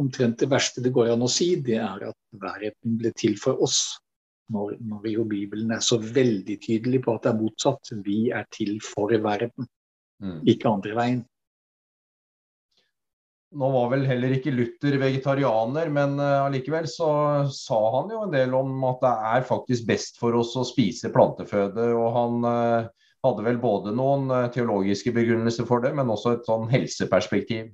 omtrent 0.01 0.41
det 0.41 0.49
verste 0.49 0.81
det 0.83 0.91
går 0.93 1.13
an 1.13 1.23
å 1.23 1.29
si, 1.31 1.53
det 1.61 1.77
er 1.79 2.09
at 2.09 2.17
verden 2.41 2.97
ble 2.99 3.13
til 3.15 3.37
for 3.39 3.61
oss 3.63 3.85
når, 4.53 4.77
når 4.85 5.09
jo 5.11 5.27
Bibelen 5.29 5.73
er 5.75 5.83
så 5.83 5.97
veldig 5.97 6.57
tydelig 6.61 7.03
på 7.03 7.15
at 7.15 7.25
det 7.25 7.33
er 7.33 7.41
motsatt. 7.41 7.93
Vi 8.05 8.17
er 8.35 8.47
til 8.53 8.77
for 8.85 9.13
verden, 9.23 9.69
mm. 10.23 10.41
ikke 10.53 10.71
andre 10.71 10.97
veien. 10.97 11.21
Nå 13.53 13.69
var 13.69 13.91
vel 13.91 14.07
heller 14.09 14.33
ikke 14.33 14.53
Luther 14.53 14.95
vegetarianer, 14.97 15.89
men 15.93 16.15
allikevel 16.17 16.87
uh, 16.87 16.89
så 16.89 17.09
sa 17.53 17.77
han 17.99 18.09
jo 18.09 18.23
en 18.25 18.33
del 18.33 18.55
om 18.57 18.71
at 18.89 19.03
det 19.03 19.13
er 19.35 19.45
faktisk 19.45 19.85
best 19.91 20.17
for 20.21 20.33
oss 20.39 20.55
å 20.57 20.65
spise 20.65 21.11
planteføde. 21.13 21.91
Og 21.93 22.07
han 22.15 22.47
uh, 22.47 22.89
hadde 23.23 23.45
vel 23.45 23.59
både 23.61 23.93
noen 23.95 24.31
uh, 24.33 24.47
teologiske 24.53 25.13
begrunnelser 25.15 25.67
for 25.69 25.83
det, 25.85 25.93
men 25.95 26.11
også 26.11 26.35
et 26.35 26.49
sånn 26.49 26.65
helseperspektiv. 26.71 27.69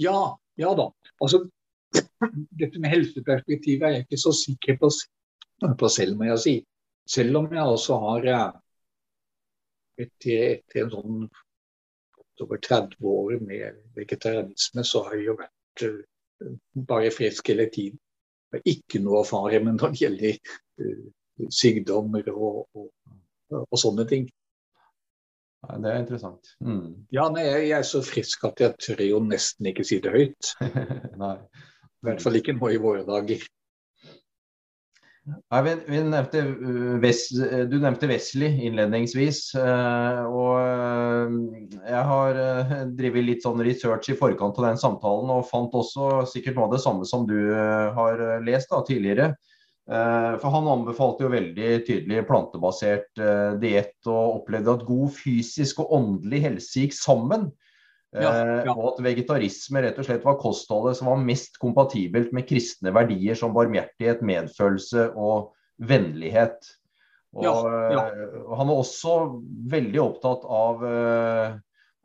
Ja, 0.00 0.34
ja 0.58 0.72
da. 0.78 0.88
Altså, 1.22 1.44
dette 2.60 2.80
med 2.80 2.90
helseperspektivet 2.90 3.86
er 3.86 3.98
jeg 3.98 4.06
ikke 4.08 4.22
så 4.24 4.34
sikker 4.34 4.80
på 4.80 4.90
på 5.62 5.88
selv, 5.92 6.16
må 6.18 6.28
jeg 6.32 6.42
si. 6.42 6.54
Selv 7.08 7.36
om 7.42 7.50
jeg 7.52 7.62
også 7.76 7.98
har 8.02 8.28
etter, 10.00 10.58
etter 10.58 10.84
en 10.84 10.92
sånn 10.92 11.26
over 12.42 12.58
30 12.58 12.96
år 13.06 13.36
med 13.46 13.82
vegetarianisme, 13.94 14.84
så 14.84 15.04
har 15.06 15.18
jeg 15.18 15.28
jo 15.28 15.36
vært 15.38 15.84
uh, 15.86 16.54
bare 16.88 17.12
frisk 17.14 17.52
hele 17.52 17.68
tiden. 17.72 18.00
Ikke 18.64 19.00
noe 19.02 19.22
å 19.22 19.26
fare 19.28 19.60
med 19.62 19.78
når 19.78 19.94
det 19.94 20.02
gjelder 20.02 20.56
uh, 20.82 21.04
sykdommer 21.50 22.30
og, 22.34 22.64
og, 22.74 22.88
og, 23.60 23.76
sånne 23.78 24.06
ting. 24.10 24.26
Ja, 25.64 25.78
det 25.80 25.92
er 25.92 26.02
interessant. 26.02 26.54
Mm. 26.60 27.06
Ja, 27.14 27.28
nei, 27.32 27.46
jeg, 27.46 27.70
er 27.78 27.86
så 27.88 28.02
frisk 28.04 28.44
at 28.50 28.60
jeg 28.60 28.76
tør 28.82 29.04
jo 29.06 29.22
nesten 29.24 29.70
ikke 29.70 29.86
si 29.86 30.00
det 30.04 30.12
høyt. 30.12 30.54
I 30.64 32.08
hvert 32.10 32.20
fall 32.20 32.36
ikke 32.36 32.52
nå 32.58 32.74
i 32.74 32.82
våre 32.82 33.06
dager. 33.08 33.46
Ja, 35.24 35.62
vi, 35.64 35.72
vi 35.88 36.02
nevnte, 36.04 36.40
uh, 36.44 37.60
du 37.70 37.78
nevnte 37.80 38.08
Wesley 38.10 38.66
innledningsvis. 38.66 39.54
Uh, 39.56 40.26
og 40.28 41.78
jeg 41.80 42.02
har 42.10 42.40
drevet 42.98 43.24
litt 43.24 43.46
sånn 43.46 43.62
research 43.64 44.10
i 44.12 44.18
forkant 44.18 44.60
av 44.60 44.68
den 44.68 44.80
samtalen 44.80 45.32
og 45.32 45.48
fant 45.48 45.72
også 45.76 46.26
sikkert 46.28 46.58
noe 46.58 46.68
av 46.68 46.76
det 46.76 46.82
samme 46.84 47.08
som 47.08 47.24
du 47.30 47.38
har 47.96 48.20
lest 48.44 48.72
da, 48.72 48.82
tidligere. 48.84 49.32
For 49.84 50.48
han 50.48 50.68
anbefalte 50.72 51.26
jo 51.26 51.32
veldig 51.32 51.70
tydelig 51.84 52.22
plantebasert 52.24 53.20
diett 53.60 54.08
og 54.08 54.38
opplevde 54.38 54.78
at 54.78 54.86
god 54.88 55.12
fysisk 55.12 55.82
og 55.84 55.92
åndelig 55.98 56.40
helse 56.46 56.86
gikk 56.86 56.96
sammen. 56.96 57.50
Ja, 58.14 58.30
ja. 58.30 58.62
Eh, 58.62 58.70
og 58.70 58.92
at 58.92 59.02
vegetarisme 59.02 59.82
rett 59.82 59.98
og 59.98 60.06
slett 60.06 60.24
var 60.26 60.38
kostholdet 60.38 61.00
som 61.00 61.10
var 61.10 61.22
mest 61.26 61.58
kompatibelt 61.62 62.32
med 62.36 62.46
kristne 62.46 62.94
verdier 62.94 63.38
som 63.38 63.54
barmhjertighet, 63.56 64.22
medfølelse 64.26 65.10
og 65.18 65.52
vennlighet. 65.82 66.60
Og, 67.34 67.46
ja, 67.46 68.04
og 68.44 68.52
han 68.60 68.70
var 68.70 68.78
også 68.78 69.14
veldig 69.72 70.02
opptatt 70.04 70.44
av, 70.46 70.84
eh, 70.86 71.56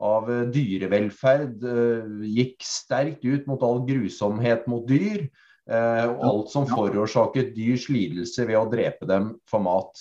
av 0.02 0.32
dyrevelferd. 0.50 1.62
Eh, 1.62 2.16
gikk 2.34 2.66
sterkt 2.66 3.22
ut 3.22 3.46
mot 3.46 3.62
all 3.62 3.84
grusomhet 3.86 4.66
mot 4.70 4.88
dyr. 4.90 5.28
Og 5.70 6.22
alt 6.26 6.48
som 6.50 6.64
forårsaket 6.66 7.52
dyrs 7.54 7.84
lidelse 7.92 8.42
ved 8.48 8.56
å 8.58 8.64
drepe 8.72 9.06
dem 9.06 9.28
for 9.46 9.62
mat. 9.62 10.00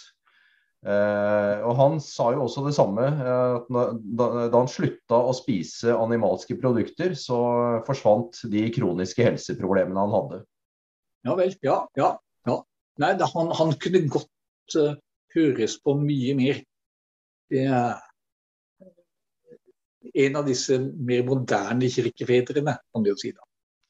Uh, 0.79 1.59
og 1.67 1.73
Han 1.75 1.97
sa 1.99 2.29
jo 2.31 2.45
også 2.45 2.63
det 2.67 2.73
samme. 2.77 3.03
Uh, 3.19 3.57
at 3.59 3.67
da, 3.67 4.27
da, 4.47 4.55
han 4.55 4.71
slutta 4.71 5.19
å 5.19 5.35
spise 5.35 5.95
animalske 5.95 6.55
produkter, 6.59 7.15
så 7.19 7.39
forsvant 7.87 8.39
de 8.51 8.63
kroniske 8.75 9.25
helseproblemene 9.25 10.05
han 10.05 10.15
hadde. 10.15 10.41
Ja 11.27 11.35
vel. 11.39 11.55
Ja. 11.65 11.81
ja, 11.99 12.13
ja. 12.47 12.59
Nei, 13.03 13.13
det, 13.19 13.27
han, 13.33 13.51
han, 13.59 13.75
kunne 13.81 14.05
godt 14.11 14.79
uh, 14.79 14.95
høres 15.35 15.79
på 15.83 15.97
mye 15.99 16.37
mer. 16.39 16.63
Det 17.49 17.65
er 17.67 17.97
en 20.19 20.39
av 20.39 20.47
disse 20.47 20.77
mer 20.79 21.25
moderne 21.27 21.89
kirkefedrene, 21.91 22.77
kan 22.79 23.03
du 23.03 23.11
jo 23.11 23.17
si. 23.19 23.33
da. 23.35 23.45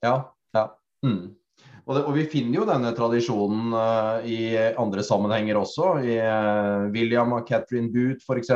Ja, 0.05 0.15
ja. 0.57 0.65
Mm. 1.05 1.35
Og, 1.89 1.95
det, 1.97 2.03
og, 2.05 2.13
Vi 2.19 2.27
finner 2.29 2.59
jo 2.59 2.67
denne 2.69 2.91
tradisjonen 2.93 3.73
uh, 3.73 4.21
i 4.21 4.53
andre 4.77 5.01
sammenhenger 5.05 5.57
også. 5.57 5.95
I 6.05 6.19
uh, 6.21 6.85
William 6.93 7.33
og 7.33 7.49
Catherine 7.49 7.89
Booth 7.89 8.21
f.eks. 8.29 8.53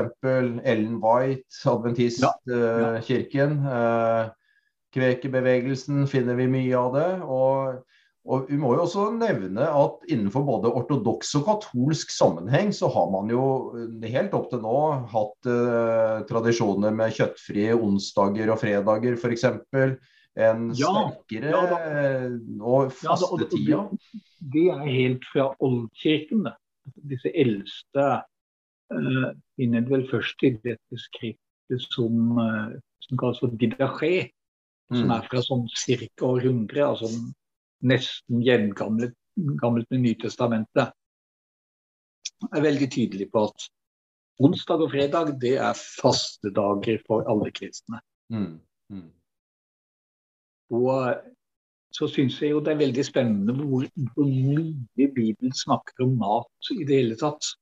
Ellen 0.61 0.99
White, 1.01 1.49
adventistkirken. 1.73 3.57
Ja, 3.65 3.81
ja. 3.81 4.31
Kvekerbevegelsen 4.93 6.03
finner 6.05 6.37
vi 6.37 6.45
mye 6.53 6.77
av 6.77 6.93
det. 6.93 7.07
Og, 7.25 7.79
og, 8.29 8.51
Vi 8.51 8.59
må 8.61 8.75
jo 8.75 8.83
også 8.83 9.07
nevne 9.17 9.65
at 9.65 10.05
innenfor 10.05 10.45
både 10.45 10.69
ortodoks 10.69 11.33
og 11.39 11.47
katolsk 11.47 12.13
sammenheng 12.13 12.69
så 12.77 12.91
har 12.93 13.09
man 13.09 13.33
jo 13.33 13.47
helt 14.05 14.37
opp 14.37 14.51
til 14.51 14.61
nå 14.61 14.77
hatt 15.09 15.49
tradisjoner 16.29 16.93
med 16.93 17.17
kjøttfrie 17.17 17.73
onsdager 17.73 18.53
og 18.53 18.61
fredager 18.61 19.17
f.eks 19.17 19.49
en 20.39 20.69
sterkere 20.75 21.51
ja, 21.53 21.79
og 22.61 22.93
fastetida? 22.97 23.69
Ja, 23.69 23.81
det 24.53 24.67
er 24.73 24.85
helt 24.87 25.25
fra 25.31 25.49
oldkirken. 25.63 26.47
Disse 27.09 27.31
eldste 27.31 28.07
uh, 28.93 29.27
finner 29.57 29.85
vel 29.89 30.07
først 30.09 30.43
i 30.43 30.55
dette 30.65 30.99
skriftet 30.99 31.87
som, 31.93 32.39
uh, 32.39 32.73
som 33.05 33.21
kalles 33.21 33.43
for 33.43 33.53
didaché, 33.61 34.13
mm. 34.91 34.99
som 34.99 35.13
er 35.15 35.27
fra 35.29 35.43
sånn 35.45 35.67
ca. 35.69 36.31
århundre, 36.33 36.87
altså 36.89 37.11
nesten 37.83 38.41
jevngammelt 38.43 39.17
gammelt 39.61 39.89
med 39.89 39.99
Nytestamentet. 39.99 40.93
er 42.53 42.61
veldig 42.61 42.89
tydelig 42.91 43.29
på 43.31 43.45
at 43.47 43.67
onsdag 44.43 44.81
og 44.83 44.91
fredag 44.91 45.35
det 45.39 45.55
er 45.57 45.77
faste 45.77 46.51
dager 46.51 46.99
for 47.07 47.23
alle 47.29 47.51
kristne. 47.51 48.01
Mm. 48.29 48.59
Mm. 48.91 49.09
Og 50.73 51.21
så 51.93 52.07
syns 52.09 52.39
jeg 52.41 52.53
jo 52.55 52.61
det 52.63 52.73
er 52.73 52.81
veldig 52.81 53.05
spennende 53.05 53.53
hvor, 53.57 53.85
mye 54.17 55.09
Bibelen 55.13 55.53
snakker 55.53 56.07
om 56.07 56.15
mat 56.21 56.71
i 56.73 56.81
det 56.87 57.03
hele 57.03 57.17
tatt. 57.19 57.53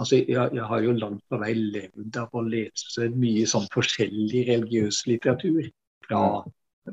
Altså, 0.00 0.18
jeg, 0.18 0.48
jeg, 0.56 0.64
har 0.70 0.82
jo 0.82 0.96
langt 0.96 1.22
på 1.30 1.38
vei 1.38 1.52
levd 1.54 2.16
av 2.18 2.32
å 2.34 2.42
lese 2.46 3.10
mye 3.14 3.44
sånn 3.46 3.68
forskjellig 3.74 4.46
religiøs 4.48 5.04
litteratur 5.06 5.68
fra 6.06 6.22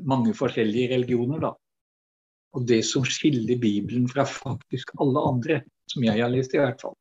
mange 0.06 0.36
forskjellige 0.38 0.92
religioner. 0.92 1.40
da. 1.48 1.52
Og 2.52 2.68
det 2.68 2.82
som 2.86 3.04
skiller 3.08 3.58
Bibelen 3.58 4.06
fra 4.12 4.26
faktisk 4.28 4.92
alle 5.00 5.24
andre, 5.32 5.62
som 5.90 6.04
jeg 6.04 6.20
har 6.20 6.30
lest 6.30 6.54
i 6.54 6.60
hvert 6.60 6.84
fall, 6.84 6.96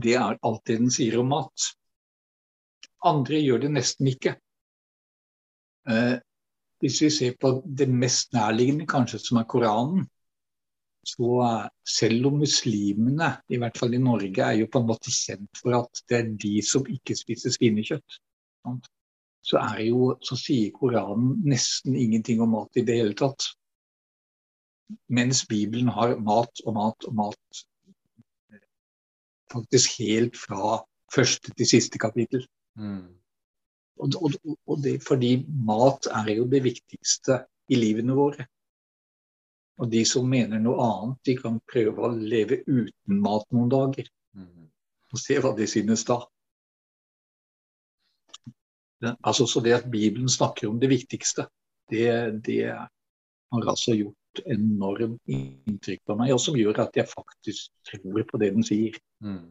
det 0.00 0.16
er 0.16 0.40
alt 0.40 0.64
det 0.66 0.80
den 0.80 0.90
sier 0.92 1.20
om 1.20 1.30
mat. 1.36 1.70
Andre 3.06 3.38
gjør 3.40 3.66
det 3.66 3.74
nesten 3.76 4.08
ikke. 4.10 4.34
Eh, 5.88 6.16
hvis 6.80 7.02
vi 7.04 7.10
ser 7.12 7.36
på 7.40 7.52
det 7.78 7.88
mest 7.88 8.32
nærliggende, 8.36 8.86
kanskje, 8.88 9.20
som 9.22 9.40
er 9.40 9.48
Koranen, 9.48 10.06
så 11.06 11.28
eh, 11.46 11.68
selv 11.96 12.26
om 12.30 12.40
muslimene, 12.42 13.30
i 13.48 13.60
hvert 13.60 13.78
fall 13.78 13.94
i 13.94 14.02
Norge, 14.02 14.42
er 14.44 14.58
jo 14.60 14.68
på 14.72 14.82
en 14.82 14.90
måte 14.90 15.12
kjent 15.14 15.62
for 15.62 15.76
at 15.80 16.02
det 16.08 16.18
er 16.18 16.34
de 16.44 16.56
som 16.64 16.88
ikke 16.88 17.16
spiser 17.16 17.54
svinekjøtt, 17.56 18.20
så, 19.42 19.62
jo, 19.80 20.12
så 20.20 20.36
sier 20.36 20.72
Koranen 20.76 21.38
nesten 21.48 21.96
ingenting 21.96 22.42
om 22.44 22.52
mat 22.58 22.76
i 22.76 22.84
det 22.84 22.98
hele 23.00 23.16
tatt. 23.16 23.48
Mens 25.08 25.44
Bibelen 25.48 25.88
har 25.94 26.18
mat 26.20 26.60
og 26.66 26.74
mat 26.76 27.06
og 27.08 27.14
mat 27.16 27.64
faktisk 29.52 29.98
helt 29.98 30.36
fra 30.38 30.80
første 31.14 31.54
til 31.56 31.66
siste 31.66 31.98
kapittel. 31.98 32.44
Mm. 32.78 33.08
Og, 34.00 34.16
og, 34.16 34.56
og 34.66 34.80
det 34.84 34.96
fordi 35.04 35.34
mat 35.66 36.08
er 36.22 36.32
jo 36.38 36.46
det 36.50 36.62
viktigste 36.64 37.42
i 37.70 37.78
livene 37.78 38.16
våre. 38.16 38.46
Og 39.80 39.88
de 39.92 40.02
som 40.08 40.28
mener 40.28 40.60
noe 40.60 40.84
annet, 40.84 41.20
de 41.24 41.36
kan 41.38 41.56
prøve 41.70 42.04
å 42.04 42.12
leve 42.12 42.60
uten 42.66 43.20
mat 43.24 43.46
noen 43.54 43.70
dager. 43.72 44.10
Mm. 44.36 44.68
Og 45.10 45.20
se 45.20 45.38
hva 45.40 45.54
de 45.56 45.68
synes 45.70 46.04
da. 46.08 46.20
Altså, 49.24 49.46
så 49.48 49.62
det 49.64 49.78
at 49.78 49.88
Bibelen 49.90 50.28
snakker 50.28 50.68
om 50.68 50.80
det 50.80 50.90
viktigste, 50.92 51.46
det, 51.90 52.10
det 52.44 52.66
har 52.68 53.70
altså 53.72 53.96
gjort 53.96 54.42
enormt 54.44 55.32
inntrykk 55.32 56.02
på 56.06 56.16
meg, 56.20 56.34
og 56.34 56.42
som 56.42 56.58
gjør 56.58 56.84
at 56.84 56.98
jeg 57.00 57.08
faktisk 57.10 57.72
tror 57.88 58.26
på 58.28 58.40
det 58.42 58.52
den 58.54 58.66
sier. 58.66 58.98
Mm. 59.24 59.48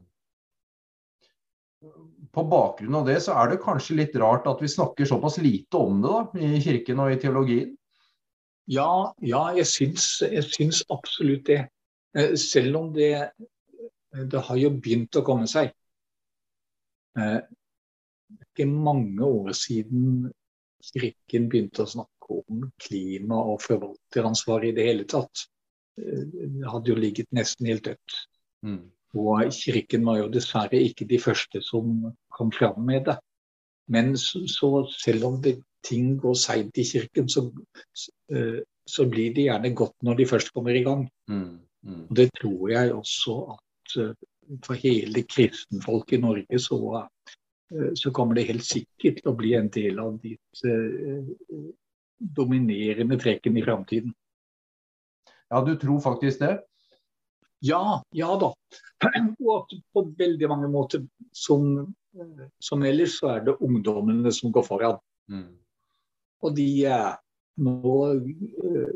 På 2.36 2.44
bakgrunn 2.46 2.98
av 3.00 3.08
det 3.08 3.18
så 3.24 3.36
er 3.40 3.52
det 3.52 3.62
kanskje 3.64 3.98
litt 4.02 4.16
rart 4.20 4.48
at 4.50 4.62
vi 4.62 4.70
snakker 4.70 5.08
såpass 5.08 5.40
lite 5.42 5.80
om 5.80 6.02
det 6.04 6.12
da, 6.12 6.24
i 6.46 6.62
kirken 6.64 7.02
og 7.02 7.14
i 7.14 7.20
teologien? 7.22 7.72
Ja, 8.70 9.14
ja 9.26 9.46
jeg, 9.58 9.66
syns, 9.70 10.10
jeg 10.22 10.46
syns 10.46 10.84
absolutt 10.94 11.48
det. 11.50 11.62
Eh, 12.18 12.36
selv 12.38 12.82
om 12.82 12.92
det, 12.94 13.14
det 14.12 14.44
har 14.50 14.60
jo 14.60 14.74
begynt 14.76 15.18
å 15.18 15.26
komme 15.26 15.50
seg. 15.50 15.72
Eh, 17.18 17.40
det 17.40 18.38
er 18.38 18.52
ikke 18.52 18.70
mange 18.70 19.26
år 19.26 19.56
siden 19.58 20.30
Kirken 20.80 21.50
begynte 21.52 21.84
å 21.84 21.92
snakke 21.92 22.38
om 22.40 22.62
klima 22.80 23.40
og 23.52 23.60
forvalteransvar 23.66 24.64
i 24.70 24.72
det 24.76 24.86
hele 24.88 25.08
tatt. 25.10 25.48
Eh, 26.00 26.24
det 26.30 26.70
hadde 26.70 26.94
jo 26.94 27.00
ligget 27.00 27.32
nesten 27.36 27.68
helt 27.70 27.88
dødt. 27.90 28.18
Mm. 28.66 28.84
Og 29.18 29.50
Kirken 29.54 30.06
var 30.06 30.20
jo 30.20 30.30
dessverre 30.30 30.78
ikke 30.86 31.08
de 31.10 31.18
første 31.22 31.62
som 31.66 32.12
kom 32.36 32.52
fram 32.54 32.82
med 32.86 33.08
det. 33.08 33.18
Men 33.90 34.18
så, 34.18 34.44
så 34.48 34.70
selv 34.94 35.26
om 35.26 35.42
det 35.42 35.56
ting 35.84 36.18
går 36.20 36.36
seint 36.38 36.78
i 36.78 36.84
kirken, 36.84 37.30
så, 37.30 37.46
eh, 38.32 38.60
så, 38.88 39.06
blir 39.10 39.34
det 39.34 39.48
gjerne 39.48 39.74
godt 39.76 39.96
når 40.04 40.20
de 40.20 40.28
først 40.30 40.54
kommer 40.54 40.76
i 40.76 40.84
gang. 40.84 41.08
Mm, 41.28 41.60
mm. 41.82 42.04
Og 42.10 42.16
Det 42.16 42.30
tror 42.42 42.70
jeg 42.70 42.94
også 42.94 43.38
at 43.56 43.98
eh, 44.04 44.14
for 44.66 44.74
hele 44.74 45.24
kristenfolk 45.24 46.14
i 46.14 46.22
Norge 46.22 46.60
så, 46.60 47.08
eh, 47.72 47.92
så, 47.96 48.12
kommer 48.12 48.36
det 48.36 48.48
helt 48.48 48.66
sikkert 48.66 49.22
til 49.22 49.32
å 49.32 49.38
bli 49.38 49.54
en 49.58 49.70
del 49.70 50.00
av 50.00 50.20
de 50.24 50.36
dominerende 52.20 53.18
trekkene 53.20 53.62
i 53.62 53.64
framtiden. 53.64 54.14
Ja, 55.50 55.64
du 55.66 55.78
tror 55.80 56.02
faktisk 56.04 56.40
det? 56.40 56.60
Ja, 57.66 58.02
ja 58.16 58.34
da. 58.40 58.54
Og 59.54 59.74
på 59.94 60.04
veldig 60.20 60.50
mange 60.52 60.70
måter 60.72 61.04
som, 61.36 61.94
som 62.60 62.84
ellers 62.88 63.18
så 63.20 63.34
er 63.36 63.48
det 63.48 63.60
ungdommene 63.64 64.32
som 64.36 64.54
går 64.56 64.66
foran. 64.68 65.00
Mm. 65.32 65.58
Og 66.44 66.56
de 66.56 66.70
Nå 67.60 67.94
eh, 68.16 68.92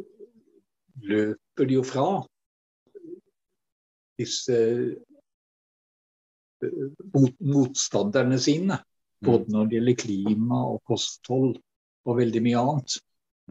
løper 1.03 1.67
de 1.67 1.75
jo 1.75 1.81
fra 1.83 2.05
disse 4.19 4.59
eh, 6.63 6.85
mot, 7.11 7.33
motstanderne 7.43 8.39
sine. 8.39 8.79
Mm. 8.79 9.27
Både 9.27 9.51
når 9.51 9.67
det 9.67 9.77
gjelder 9.77 9.99
klima 10.05 10.61
og 10.69 10.79
kosthold 10.87 11.57
og 12.07 12.19
veldig 12.19 12.41
mye 12.45 12.61
annet. 12.61 12.97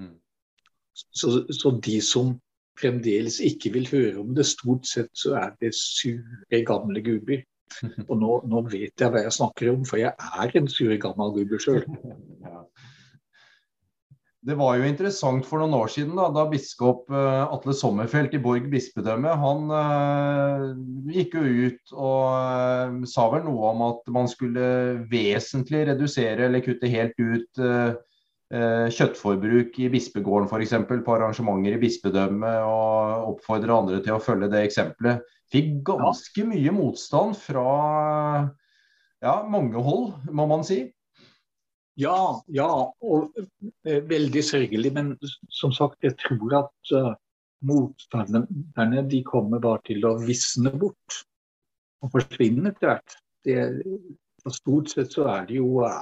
Mm. 0.01 0.17
Så, 0.93 1.27
så, 1.53 1.71
de 1.85 2.01
som 2.05 2.35
fremdeles 2.81 3.41
ikke 3.45 3.73
vil 3.77 3.89
høre 3.91 4.21
om 4.23 4.35
det, 4.37 4.47
stort 4.49 4.89
sett 4.89 5.11
så 5.19 5.37
er 5.41 5.57
det 5.61 5.75
sure, 5.77 6.63
gamle 6.69 7.05
gubber. 7.05 7.43
Og 8.11 8.17
nå, 8.21 8.39
nå 8.49 8.65
vet 8.69 9.01
jeg 9.01 9.13
hva 9.13 9.25
jeg 9.25 9.37
snakker 9.39 9.73
om, 9.73 9.85
for 9.89 10.01
jeg 10.01 10.13
er 10.13 10.57
en 10.59 10.69
sur, 10.71 10.93
gammel 11.01 11.37
gubbe 11.39 11.61
sjøl. 11.63 11.87
Det 14.43 14.57
var 14.59 14.75
jo 14.75 14.87
interessant 14.89 15.45
for 15.47 15.63
noen 15.63 15.77
år 15.77 15.91
siden 15.95 16.17
da, 16.19 16.25
da 16.35 16.43
biskop 16.51 17.05
uh, 17.15 17.45
Atle 17.45 17.77
Sommerfelt 17.79 18.33
i 18.35 18.41
Borg 18.43 18.65
bispedømme 18.73 19.37
han 19.39 19.69
uh, 19.71 20.65
gikk 21.15 21.37
jo 21.39 21.69
ut 21.69 21.93
og 21.95 22.25
uh, 22.27 22.97
sa 23.07 23.29
vel 23.31 23.45
noe 23.47 23.69
om 23.71 23.85
at 23.87 24.11
man 24.17 24.27
skulle 24.27 24.65
vesentlig 25.13 25.85
redusere 25.93 26.49
eller 26.49 26.65
kutte 26.67 26.91
helt 26.91 27.23
ut 27.23 27.63
kjøttforbruk 28.53 29.79
i 29.81 29.87
bispegården 29.89 30.49
f.eks. 30.51 30.75
på 31.07 31.15
arrangementer 31.15 31.77
i 31.77 31.81
bispedømmet 31.81 32.67
og 32.69 33.31
oppfordre 33.31 33.79
andre 33.79 34.01
til 34.05 34.19
å 34.19 34.21
følge 34.21 34.51
det 34.53 34.67
eksempelet. 34.67 35.23
Fikk 35.53 35.79
ganske 35.89 36.45
mye 36.49 36.75
motstand 36.77 37.37
fra 37.41 37.65
ja, 39.23 39.35
mange 39.49 39.81
hold, 39.85 40.13
må 40.35 40.47
man 40.51 40.65
si. 40.67 40.83
Ja, 42.01 42.41
ja, 42.49 42.69
og 43.05 43.37
eh, 43.85 44.01
veldig 44.09 44.43
sørgelig. 44.45 44.93
Men 44.97 45.13
som 45.53 45.75
sagt, 45.77 46.01
jeg 46.03 46.17
tror 46.23 46.57
at 46.63 46.95
uh, 46.97 47.13
motstanderne 47.69 49.05
de 49.11 49.21
kommer 49.29 49.63
bare 49.63 49.83
til 49.91 50.07
å 50.09 50.17
visne 50.23 50.73
bort 50.73 51.21
og 52.03 52.15
forsvinne 52.17 52.73
etter 52.73 52.95
hvert. 52.95 53.19
Det, 53.47 53.59
stort 54.57 54.91
sett 54.91 55.13
så 55.15 55.29
er 55.31 55.47
det 55.51 55.61
jo 55.61 55.85
uh, 55.85 56.01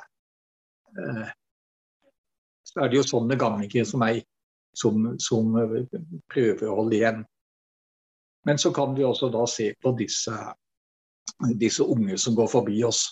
så 2.71 2.85
er 2.85 2.91
det 2.91 3.01
jo 3.01 3.07
sånne 3.07 3.39
gamlinger 3.39 3.87
som 3.89 4.03
meg 4.03 4.23
som, 4.77 5.15
som 5.19 5.55
prøver 6.31 6.69
å 6.69 6.77
holde 6.83 6.99
igjen. 6.99 7.23
Men 8.47 8.59
så 8.59 8.73
kan 8.73 8.95
vi 8.97 9.05
også 9.05 9.29
da 9.35 9.45
se 9.51 9.73
på 9.83 9.93
disse, 9.99 10.35
disse 11.61 11.85
unge 11.85 12.17
som 12.19 12.37
går 12.39 12.49
forbi 12.53 12.79
oss. 12.87 13.11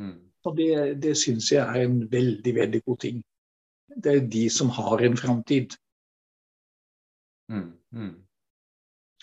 Mm. 0.00 0.16
Og 0.44 0.56
det, 0.58 0.72
det 1.04 1.14
syns 1.16 1.52
jeg 1.52 1.62
er 1.62 1.86
en 1.86 2.00
veldig, 2.10 2.54
veldig 2.56 2.82
god 2.88 3.00
ting. 3.04 3.22
Det 3.94 4.16
er 4.16 4.28
de 4.32 4.44
som 4.50 4.72
har 4.74 5.04
en 5.04 5.16
framtid. 5.16 5.76
Mm, 7.52 7.72
mm. 7.92 8.14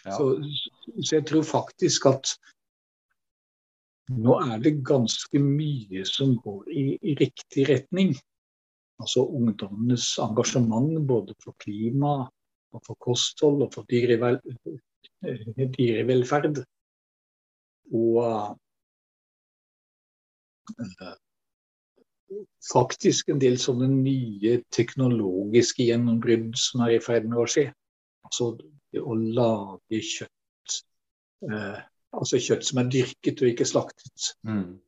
Ja. 0.06 0.16
Så, 0.16 0.26
så, 1.02 1.16
jeg 1.16 1.28
tror 1.30 1.44
faktisk 1.46 2.08
at 2.10 2.32
nå 4.12 4.38
er 4.42 4.62
det 4.64 4.80
ganske 4.86 5.40
mye 5.40 6.06
som 6.08 6.34
går 6.42 6.70
i, 6.72 6.86
i 7.02 7.16
riktig 7.20 7.68
retning. 7.70 8.16
Altså 9.02 9.26
ungdommenes 9.26 10.14
engasjement 10.22 11.00
både 11.08 11.36
for 11.44 11.56
klima, 11.60 12.14
og 12.72 12.84
for 12.86 12.98
kosthold 13.04 13.66
og 13.66 13.74
for 13.74 13.88
dyrevel, 13.90 14.40
dyrevelferd. 15.78 16.62
Og 17.92 18.22
faktisk 22.72 23.30
en 23.30 23.42
del 23.42 23.58
sånne 23.60 23.90
nye 23.92 24.60
teknologiske 24.72 25.90
gjennombrudd 25.90 26.54
som 26.60 26.86
er 26.86 26.96
i 26.96 27.04
ferd 27.04 27.28
med 27.28 27.42
å 27.42 27.48
skje. 27.50 27.68
Altså 28.28 28.54
det 28.62 29.02
å 29.04 29.18
lage 29.18 30.04
kjøtt 30.14 30.78
eh, 31.50 31.82
Altså 32.12 32.42
kjøtt 32.44 32.66
som 32.68 32.82
er 32.82 32.90
dyrket 32.92 33.40
og 33.40 33.48
ikke 33.54 33.64
slaktet. 33.64 34.34
Mm. 34.44 34.82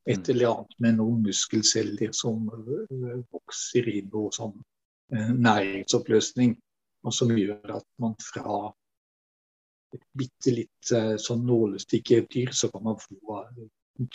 Mm. 0.00 0.12
Et 0.14 0.28
eller 0.32 0.50
annet 0.50 0.76
med 0.80 0.98
noen 0.98 1.22
muskelceller 1.26 2.12
som 2.16 2.48
uh, 2.48 3.16
vokser 3.30 3.88
i 3.92 4.00
noe 4.08 4.32
sånn 4.34 4.54
uh, 4.56 5.32
næringsoppløsning. 5.36 6.56
Og 7.04 7.16
som 7.16 7.32
gjør 7.32 7.76
at 7.78 7.86
man 8.00 8.16
fra 8.20 8.62
et 9.94 10.04
bitte 10.16 10.54
litt 10.56 10.92
uh, 10.96 11.16
sånn 11.20 11.44
nålestikkedyr, 11.48 12.52
så 12.56 12.70
kan 12.72 12.86
man 12.88 13.00
få 13.00 13.42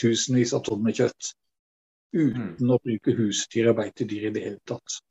tusenvis 0.01 0.53
av 0.57 0.63
tonner 0.65 0.95
kjøtt 0.95 1.33
uten 2.15 2.55
mm. 2.61 2.71
å 2.71 2.79
bruke 2.81 3.13
husdyr 3.17 3.69
og 3.71 3.77
beitedyr 3.81 4.29
i 4.29 4.33
det 4.33 4.45
hele 4.45 4.61
tatt. 4.69 5.01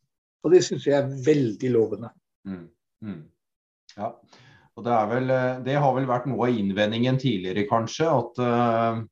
Og 0.44 0.52
det 0.52 0.64
syns 0.66 0.86
jeg 0.88 0.96
er 0.98 1.12
veldig 1.26 1.70
lovende. 1.72 2.10
Mm. 2.48 2.66
Mm. 3.04 3.22
Ja, 3.94 4.10
og 4.74 4.86
det, 4.86 4.94
vel, 5.10 5.30
eh, 5.30 5.58
det, 5.64 5.76
har 5.80 5.94
vel 5.96 6.08
vært 6.08 6.26
noe 6.30 6.48
av 6.48 6.58
innvendingen 6.58 7.18
tidligere, 7.20 7.66
kanskje. 7.70 8.08
At 8.10 8.40
uh, 8.42 9.02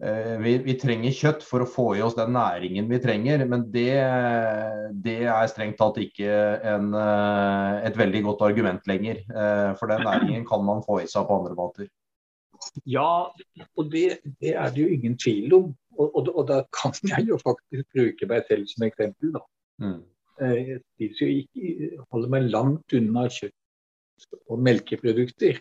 vi, 0.00 0.54
vi, 0.64 0.74
trenger 0.80 1.12
kjøtt 1.12 1.42
for 1.44 1.60
å 1.60 1.68
få 1.68 1.84
i 1.98 2.02
oss 2.04 2.14
den 2.16 2.32
næringen 2.32 2.86
vi 2.88 3.00
trenger. 3.04 3.42
Men 3.48 3.66
det, 3.72 3.92
det 5.04 5.18
er 5.28 5.50
strengt 5.52 5.76
tatt 5.80 6.00
ikke 6.00 6.30
en, 6.72 6.94
uh, 6.96 7.80
et 7.84 7.98
veldig 8.00 8.22
godt 8.30 8.46
argument 8.48 8.88
lenger. 8.88 9.20
Uh, 9.28 9.76
for 9.80 9.92
den 9.92 10.06
næringen 10.08 10.46
kan 10.48 10.64
man 10.64 10.80
få 10.86 11.02
i 11.02 11.08
seg 11.10 11.28
på 11.28 11.40
andre 11.42 11.58
måter. 11.58 11.90
Ja, 12.88 13.28
og 13.76 13.92
det, 13.92 14.20
det, 14.40 14.54
er 14.54 14.72
det 14.72 14.82
jo 14.82 14.88
ingen 14.88 15.18
tvil 15.18 15.54
om. 15.54 15.70
Og, 15.98 16.16
og, 16.16 16.32
og, 16.34 16.42
da 16.48 16.62
kan 16.76 16.96
jeg 17.04 17.28
jo 17.28 17.38
faktisk 17.40 17.86
bruke 17.94 18.28
meg 18.30 18.48
selv 18.48 18.68
som 18.72 18.86
eksempel. 18.88 19.34
da. 19.36 19.44
Mm. 19.84 20.00
Eh, 20.40 20.76
jo 21.04 21.28
ikke, 21.28 21.90
holder 22.12 22.32
meg 22.32 22.50
langt 22.52 22.96
unna 22.96 23.26
kjøtt 23.28 24.36
og 24.48 24.60
melkeprodukter. 24.64 25.60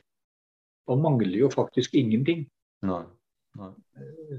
Og 0.90 1.02
mangler 1.04 1.44
jo 1.44 1.52
faktisk 1.54 1.96
ingenting. 2.00 2.48
Nei. 2.88 3.04
Nei. 3.04 3.19
Eh, 3.58 4.38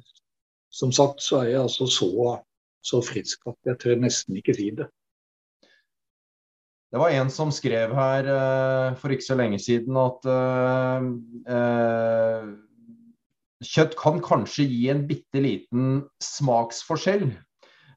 som 0.71 0.93
sagt 0.95 1.23
så 1.25 1.43
er 1.43 1.53
jeg 1.55 1.65
altså 1.65 1.89
så, 1.91 2.39
så 2.85 3.03
frisk 3.05 3.49
at 3.51 3.59
jeg 3.73 3.81
tør 3.83 4.03
nesten 4.05 4.39
ikke 4.39 4.55
si 4.57 4.71
det. 4.77 4.87
Det 6.91 6.99
var 6.99 7.15
en 7.15 7.29
som 7.31 7.53
skrev 7.55 7.93
her 7.95 8.27
uh, 8.27 8.97
for 8.99 9.15
ikke 9.15 9.29
så 9.29 9.37
lenge 9.39 9.61
siden 9.63 9.95
at 10.01 10.27
uh, 10.27 11.05
uh, 11.47 12.49
kjøtt 13.63 13.95
kan 13.99 14.19
kanskje 14.25 14.67
gi 14.67 14.89
en 14.91 15.05
bitte 15.07 15.43
liten 15.43 16.03
smaksforskjell. 16.25 17.31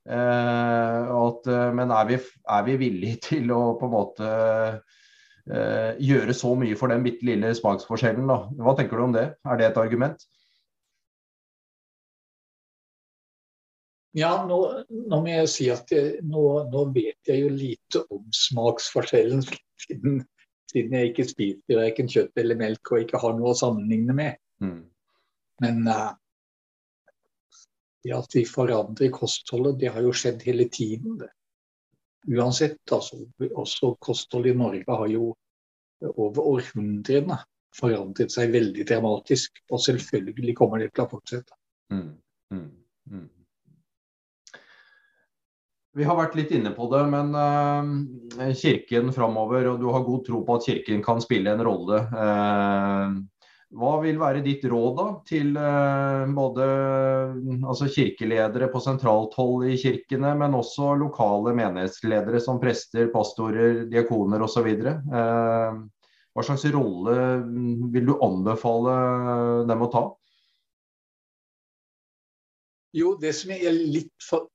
At, 0.04 1.45
men 1.47 1.91
er 1.95 2.08
vi, 2.10 2.17
er 2.52 2.63
vi 2.67 2.73
villige 2.82 3.21
til 3.30 3.54
å 3.56 3.62
på 3.80 3.88
en 3.88 3.93
måte 3.93 4.32
gjøre 6.04 6.36
så 6.36 6.52
mye 6.60 6.76
for 6.76 6.91
den 6.91 7.06
bitte 7.06 7.23
lille 7.23 7.54
smaksforskjellen? 7.56 8.28
Da? 8.28 8.38
Hva 8.67 8.73
tenker 8.76 8.99
du 8.99 9.06
om 9.06 9.15
det? 9.15 9.30
Er 9.47 9.62
det 9.62 9.69
et 9.69 9.80
argument? 9.80 10.28
Ja, 14.13 14.34
nå, 14.45 14.58
nå, 14.93 15.17
må 15.17 15.30
jeg 15.30 15.49
si 15.49 15.67
at 15.73 15.89
jeg, 15.93 16.19
nå, 16.30 16.43
nå, 16.69 16.86
vet 16.93 17.30
jeg 17.30 17.45
jo 17.45 17.52
lite 17.54 18.04
om 18.13 18.26
smaksforskjellen, 18.38 19.41
siden, 19.84 20.19
siden 20.69 20.97
jeg 20.97 21.12
ikke 21.12 21.28
spiser 21.30 21.80
verken 21.82 22.12
kjøtt 22.12 22.43
eller 22.43 22.60
melk 22.60 22.93
og 22.93 23.06
ikke 23.06 23.21
har 23.23 23.34
noe 23.38 23.54
å 23.54 23.58
sammenligne 23.58 24.15
med. 24.17 24.38
Mm. 24.62 24.84
Men 25.63 25.88
uh, 25.89 26.12
det 28.04 28.13
at 28.17 28.36
vi 28.36 28.43
forandrer 28.45 29.13
kostholdet, 29.15 29.80
det 29.82 29.93
har 29.95 30.06
jo 30.06 30.13
skjedd 30.15 30.43
hele 30.45 30.67
tiden. 30.69 31.17
Det. 31.21 31.32
Uansett, 32.36 32.82
altså. 32.91 33.23
Også 33.49 33.93
kostholdet 34.04 34.54
i 34.54 34.60
Norge 34.60 34.99
har 35.02 35.10
jo 35.12 35.32
over 36.12 36.43
århundrene 36.54 37.38
forandret 37.73 38.34
seg 38.34 38.52
veldig 38.54 38.86
dramatisk. 38.89 39.62
Og 39.71 39.82
selvfølgelig 39.86 40.56
kommer 40.60 40.84
det 40.84 40.91
til 40.93 41.06
å 41.06 41.12
fortsette. 41.15 41.58
Mm, 41.93 42.12
mm, 42.54 42.67
mm. 43.12 43.30
Vi 45.94 46.06
har 46.08 46.18
vært 46.18 46.34
litt 46.38 46.52
inne 46.56 46.72
på 46.74 46.88
det, 46.90 47.04
men 47.12 47.36
uh, 47.38 48.50
Kirken 48.58 49.12
framover, 49.14 49.68
og 49.70 49.82
du 49.82 49.92
har 49.94 50.06
god 50.08 50.24
tro 50.26 50.42
på 50.46 50.58
at 50.58 50.66
Kirken 50.66 51.04
kan 51.06 51.22
spille 51.22 51.54
en 51.54 51.62
rolle. 51.66 52.00
Uh, 52.10 53.22
hva 53.74 53.92
vil 54.04 54.20
være 54.22 54.44
ditt 54.46 54.66
råd 54.70 54.96
da, 55.00 55.06
til 55.26 55.56
uh, 55.58 56.30
både 56.34 56.66
altså 57.66 57.88
kirkeledere 57.90 58.70
på 58.74 58.82
sentralt 58.84 59.34
hold 59.38 59.66
i 59.70 59.78
kirkene, 59.82 60.36
men 60.38 60.58
også 60.58 60.92
lokale 61.02 61.56
menighetsledere 61.58 62.42
som 62.42 62.62
prester, 62.62 63.10
pastorer, 63.14 63.84
diakoner 63.90 64.46
osv.? 64.46 64.70
Uh, 65.10 65.82
hva 66.34 66.46
slags 66.46 66.66
rolle 66.74 67.16
vil 67.94 68.10
du 68.10 68.16
anbefale 68.26 68.98
dem 69.70 69.86
å 69.86 69.90
ta? 69.94 70.04
Jo, 72.94 73.16
det 73.22 73.34
som 73.38 73.54
er 73.54 73.74
litt 73.74 74.14
for 74.22 74.50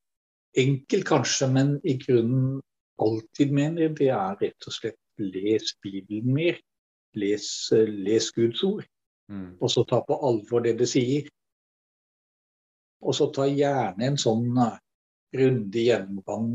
enkelt 0.57 1.05
kanskje, 1.07 1.47
men 1.53 1.75
i 1.83 1.97
grunnen 2.01 2.61
alltid 2.99 3.51
mener, 3.53 3.93
det 3.95 4.09
er 4.13 4.37
rett 4.41 4.67
og 4.67 4.75
slett 4.75 4.99
les 5.19 5.73
Bibelen 5.83 6.33
mer. 6.33 6.59
Les, 7.17 7.45
les 7.71 8.31
Guds 8.35 8.63
ord. 8.63 8.85
Mm. 9.29 9.57
Og 9.61 9.71
så 9.71 9.83
ta 9.89 10.01
på 10.05 10.17
alvor 10.25 10.63
det 10.65 10.75
det 10.79 10.89
sier. 10.89 11.29
Og 13.01 13.15
så 13.15 13.29
ta 13.33 13.47
gjerne 13.47 14.05
en 14.05 14.19
sånn 14.19 14.47
grundig 15.33 15.85
gjennomgang 15.87 16.49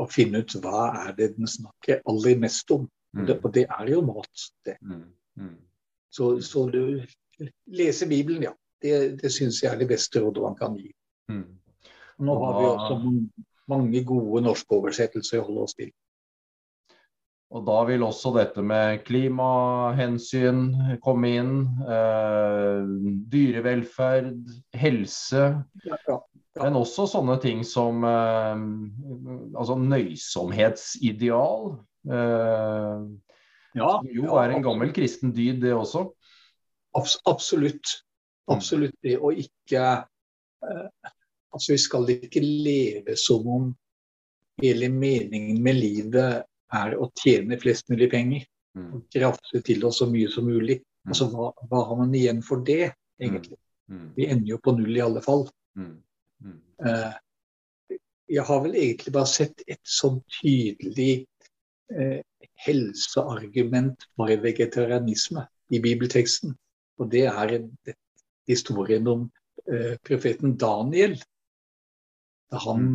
og 0.00 0.10
finne 0.12 0.42
ut 0.42 0.56
hva 0.62 0.88
er 1.04 1.16
det 1.16 1.32
den 1.36 1.48
snakker 1.48 2.02
aller 2.08 2.38
mest 2.40 2.70
om. 2.74 2.86
Mm. 3.12 3.26
Det, 3.28 3.36
og 3.44 3.54
det 3.54 3.66
er 3.68 3.90
jo 3.92 4.00
mat, 4.06 4.46
det. 4.64 4.78
Mm. 4.80 5.04
mm. 5.40 5.56
Så, 6.12 6.40
så, 6.44 6.66
du 6.68 7.00
lese 7.72 8.08
Bibelen, 8.08 8.42
ja. 8.48 8.52
Det, 8.82 9.20
det 9.20 9.30
syns 9.32 9.62
jeg 9.62 9.70
er 9.72 9.78
det 9.78 9.88
beste 9.92 10.20
rådet 10.20 10.42
man 10.42 10.56
kan 10.58 10.74
gi. 10.76 10.90
Mm. 11.30 11.44
Nå 12.22 12.38
har 12.44 12.58
vi 12.58 12.68
også 12.70 12.98
mange 13.72 14.02
gode 14.06 14.42
norske 14.46 14.78
oversettelser 14.78 15.42
å 15.42 15.46
holde 15.48 15.66
oss 15.66 15.76
til. 15.78 15.92
Og 17.52 17.66
da 17.68 17.82
vil 17.84 18.04
også 18.06 18.30
dette 18.32 18.62
med 18.64 19.02
klimahensyn 19.04 20.62
komme 21.04 21.32
inn. 21.36 21.56
Eh, 21.84 22.86
dyrevelferd, 23.32 24.46
helse. 24.80 25.42
Ja, 25.84 25.98
ja, 25.98 25.98
ja. 26.14 26.18
Men 26.60 26.76
også 26.80 27.06
sånne 27.08 27.36
ting 27.40 27.60
som 27.64 28.04
eh, 28.08 28.64
altså 29.52 29.76
nøysomhetsideal. 29.80 31.74
Eh, 32.08 33.04
som 33.76 34.08
jo 34.12 34.36
er 34.40 34.52
en 34.52 34.64
gammel 34.64 34.92
kristen 34.96 35.32
dyd, 35.36 35.60
det 35.64 35.74
også. 35.76 36.06
Abs 36.96 37.18
absolutt. 37.28 37.98
Absolutt 38.52 38.96
det. 39.04 39.18
Og 39.20 39.44
ikke 39.44 39.84
eh, 39.92 41.12
Altså, 41.52 41.74
vi 41.74 41.80
skal 41.82 42.10
ikke 42.14 42.42
leve 42.42 43.16
som 43.20 43.46
om 43.48 43.70
hele 44.62 44.88
meningen 44.92 45.60
med 45.62 45.78
livet 45.78 46.44
er 46.72 46.96
å 46.96 47.10
tjene 47.20 47.58
flest 47.60 47.90
mulig 47.92 48.08
penger. 48.12 48.46
Mm. 48.76 48.88
Og 48.96 49.02
krafte 49.12 49.60
til 49.66 49.84
oss 49.84 50.00
så 50.00 50.08
mye 50.10 50.30
som 50.32 50.48
mulig. 50.48 50.80
Mm. 50.80 51.12
Altså, 51.12 51.28
hva, 51.32 51.50
hva, 51.68 51.82
har 51.88 52.00
man 52.00 52.14
igjen 52.16 52.40
for 52.46 52.64
det, 52.66 52.94
egentlig? 53.20 53.58
Mm. 53.90 54.06
Vi 54.16 54.28
ender 54.32 54.54
jo 54.54 54.60
på 54.62 54.74
null 54.76 54.96
i 54.96 55.04
alle 55.04 55.22
fall. 55.24 55.46
Uh, 56.82 57.12
jeg 58.32 58.44
har 58.48 58.62
vel 58.64 58.76
egentlig 58.78 59.12
bare 59.14 59.30
sett 59.30 59.64
et 59.66 59.82
sånn 59.86 60.20
tydelig 60.40 61.26
uh, 61.92 62.20
helseargument 62.64 64.06
for 64.16 64.32
vegetarianisme 64.44 65.44
i 65.72 65.80
bibelteksten. 65.82 66.56
Og 67.00 67.10
det 67.12 67.26
er 67.28 67.58
historien 68.48 69.08
om 69.10 69.26
uh, 69.68 69.94
profeten 70.06 70.56
Daniel. 70.60 71.18
Da 72.52 72.60
han 72.60 72.88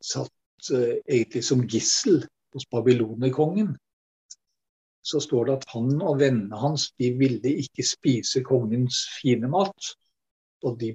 satt 0.00 0.32
Eh, 0.72 0.96
egentlig 1.06 1.44
som 1.44 1.66
gissel 1.68 2.24
hos 2.52 2.70
babylonerkongen, 2.70 3.76
så 5.02 5.20
står 5.20 5.44
det 5.46 5.56
at 5.60 5.66
han 5.74 5.90
og 6.02 6.18
vennene 6.18 6.58
hans 6.58 6.88
de 6.98 7.12
ville 7.20 7.52
ikke 7.62 7.84
spise 7.86 8.42
kongens 8.46 9.04
fine 9.20 9.50
mat. 9.52 9.92
Og 10.64 10.78
de 10.80 10.94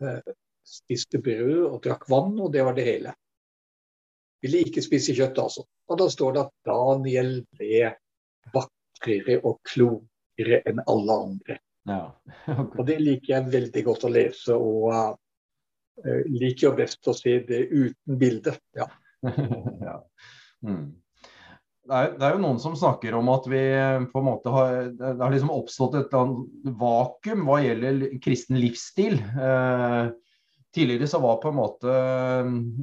eh, 0.00 0.30
spiste 0.64 1.20
brød 1.20 1.66
og 1.66 1.82
drakk 1.84 2.06
vann, 2.10 2.38
og 2.38 2.52
det 2.54 2.64
var 2.64 2.78
det 2.78 2.86
hele. 2.86 3.16
Ville 4.42 4.62
ikke 4.64 4.84
spise 4.84 5.14
kjøtt, 5.14 5.42
altså. 5.42 5.66
Og 5.90 5.98
da 5.98 6.08
står 6.10 6.32
det 6.32 6.46
at 6.46 6.54
Daniel 6.66 7.34
ble 7.58 7.92
vakrere 8.54 9.40
og 9.42 9.60
klokere 9.68 10.62
enn 10.70 10.80
alle 10.86 11.18
andre. 11.26 11.58
Ja. 11.88 12.04
Okay. 12.52 12.78
Og 12.78 12.86
det 12.86 12.98
liker 13.02 13.36
jeg 13.36 13.52
veldig 13.52 13.82
godt 13.86 14.04
å 14.06 14.10
lese. 14.12 14.54
og 14.54 14.88
uh, 14.92 15.12
Eh, 16.00 16.24
liker 16.32 16.70
jo 16.70 16.72
best 16.76 17.08
å 17.08 17.14
se 17.16 17.36
det 17.46 17.66
uten 17.68 18.18
bilde. 18.18 18.56
Ja. 18.76 18.88
ja. 19.88 19.98
Mm. 20.64 20.90
Det 21.82 21.98
er, 21.98 22.10
det 22.14 22.24
er, 22.24 22.34
jo 22.36 22.42
noen 22.44 22.60
som 22.62 22.74
snakker 22.78 23.14
om 23.18 23.28
at 23.32 23.46
vi 23.50 23.60
på 24.12 24.20
en 24.20 24.26
måte 24.28 24.50
har 24.54 24.92
Det 24.94 25.16
har 25.18 25.32
liksom 25.32 25.50
oppstått 25.50 25.96
et 25.98 26.12
vakuum 26.78 27.42
hva 27.48 27.58
gjelder 27.64 28.04
kristen 28.22 28.60
livsstil. 28.62 29.18
Eh, 29.18 30.12
tidligere 30.72 31.10
så 31.10 31.20
var 31.20 31.40
på 31.42 31.50
en 31.50 31.58
måte 31.58 31.96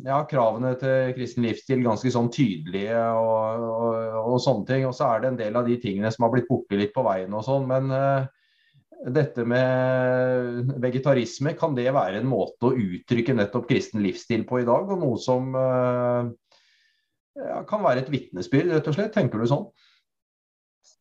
ja, 0.05 0.19
kravene 0.29 0.75
til 0.77 1.15
kristen 1.15 1.47
livsstil 1.47 1.81
ganske 1.88 2.12
sånn 2.13 2.27
tydelige 2.29 2.99
og, 3.17 3.63
og, 3.65 4.19
og, 4.19 4.35
sånne 4.43 4.67
ting. 4.67 4.85
Og 4.85 4.93
så 4.93 5.07
er 5.09 5.23
det 5.23 5.31
en 5.31 5.39
del 5.39 5.57
av 5.57 5.71
de 5.71 5.79
tingene 5.81 6.12
som 6.13 6.27
har 6.27 6.35
blitt 6.35 6.51
borte 6.51 6.77
litt 6.77 6.93
på 6.93 7.07
veien 7.07 7.33
og 7.33 7.47
sånn. 7.47 7.65
Men 7.71 7.89
eh, 7.95 8.27
dette 8.99 9.45
med 9.47 10.73
vegetarisme, 10.83 11.53
kan 11.57 11.75
det 11.77 11.88
være 11.95 12.19
en 12.19 12.27
måte 12.27 12.67
å 12.67 12.75
uttrykke 12.75 13.35
nettopp 13.38 13.69
kristen 13.69 14.03
livsstil 14.03 14.43
på 14.47 14.62
i 14.62 14.67
dag? 14.67 14.91
Og 14.91 14.99
noe 14.99 15.19
som 15.23 15.53
eh, 15.55 16.31
ja, 17.39 17.62
kan 17.69 17.85
være 17.85 18.03
et 18.03 18.12
vitnesbyrd, 18.12 18.73
rett 18.73 18.89
og 18.91 18.97
slett? 18.97 19.13
Tenker 19.15 19.39
du 19.39 19.47
sånn? 19.49 19.69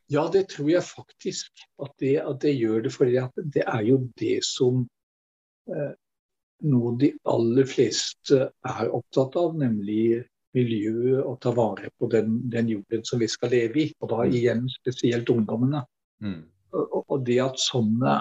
Ja, 0.09 0.25
det 0.33 0.47
tror 0.55 0.71
jeg 0.73 0.87
faktisk 0.87 1.65
at 1.85 1.93
det, 2.01 2.15
at 2.23 2.41
det 2.45 2.55
gjør 2.57 2.87
det. 2.87 2.93
For 2.95 3.11
det 3.11 3.65
er 3.65 3.83
jo 3.85 4.01
det 4.21 4.39
som 4.47 4.85
eh, 5.69 5.95
noe 6.69 6.95
de 7.01 7.13
aller 7.29 7.69
fleste 7.69 8.47
er 8.49 8.95
opptatt 8.95 9.37
av, 9.41 9.59
nemlig 9.59 10.23
miljøet 10.57 11.21
og 11.23 11.37
ta 11.45 11.53
vare 11.55 11.91
på 12.01 12.09
den, 12.11 12.39
den, 12.51 12.71
jorden 12.73 13.05
som 13.05 13.21
vi 13.21 13.29
skal 13.31 13.53
leve 13.53 13.85
i. 13.85 13.89
Og 14.01 14.15
da 14.15 14.23
mm. 14.23 14.39
igjen 14.39 14.65
spesielt 14.79 15.35
ungdommene. 15.35 15.83
Mm. 16.25 16.41
Og 16.73 17.23
det 17.27 17.39
at 17.43 17.61
sånne 17.63 18.19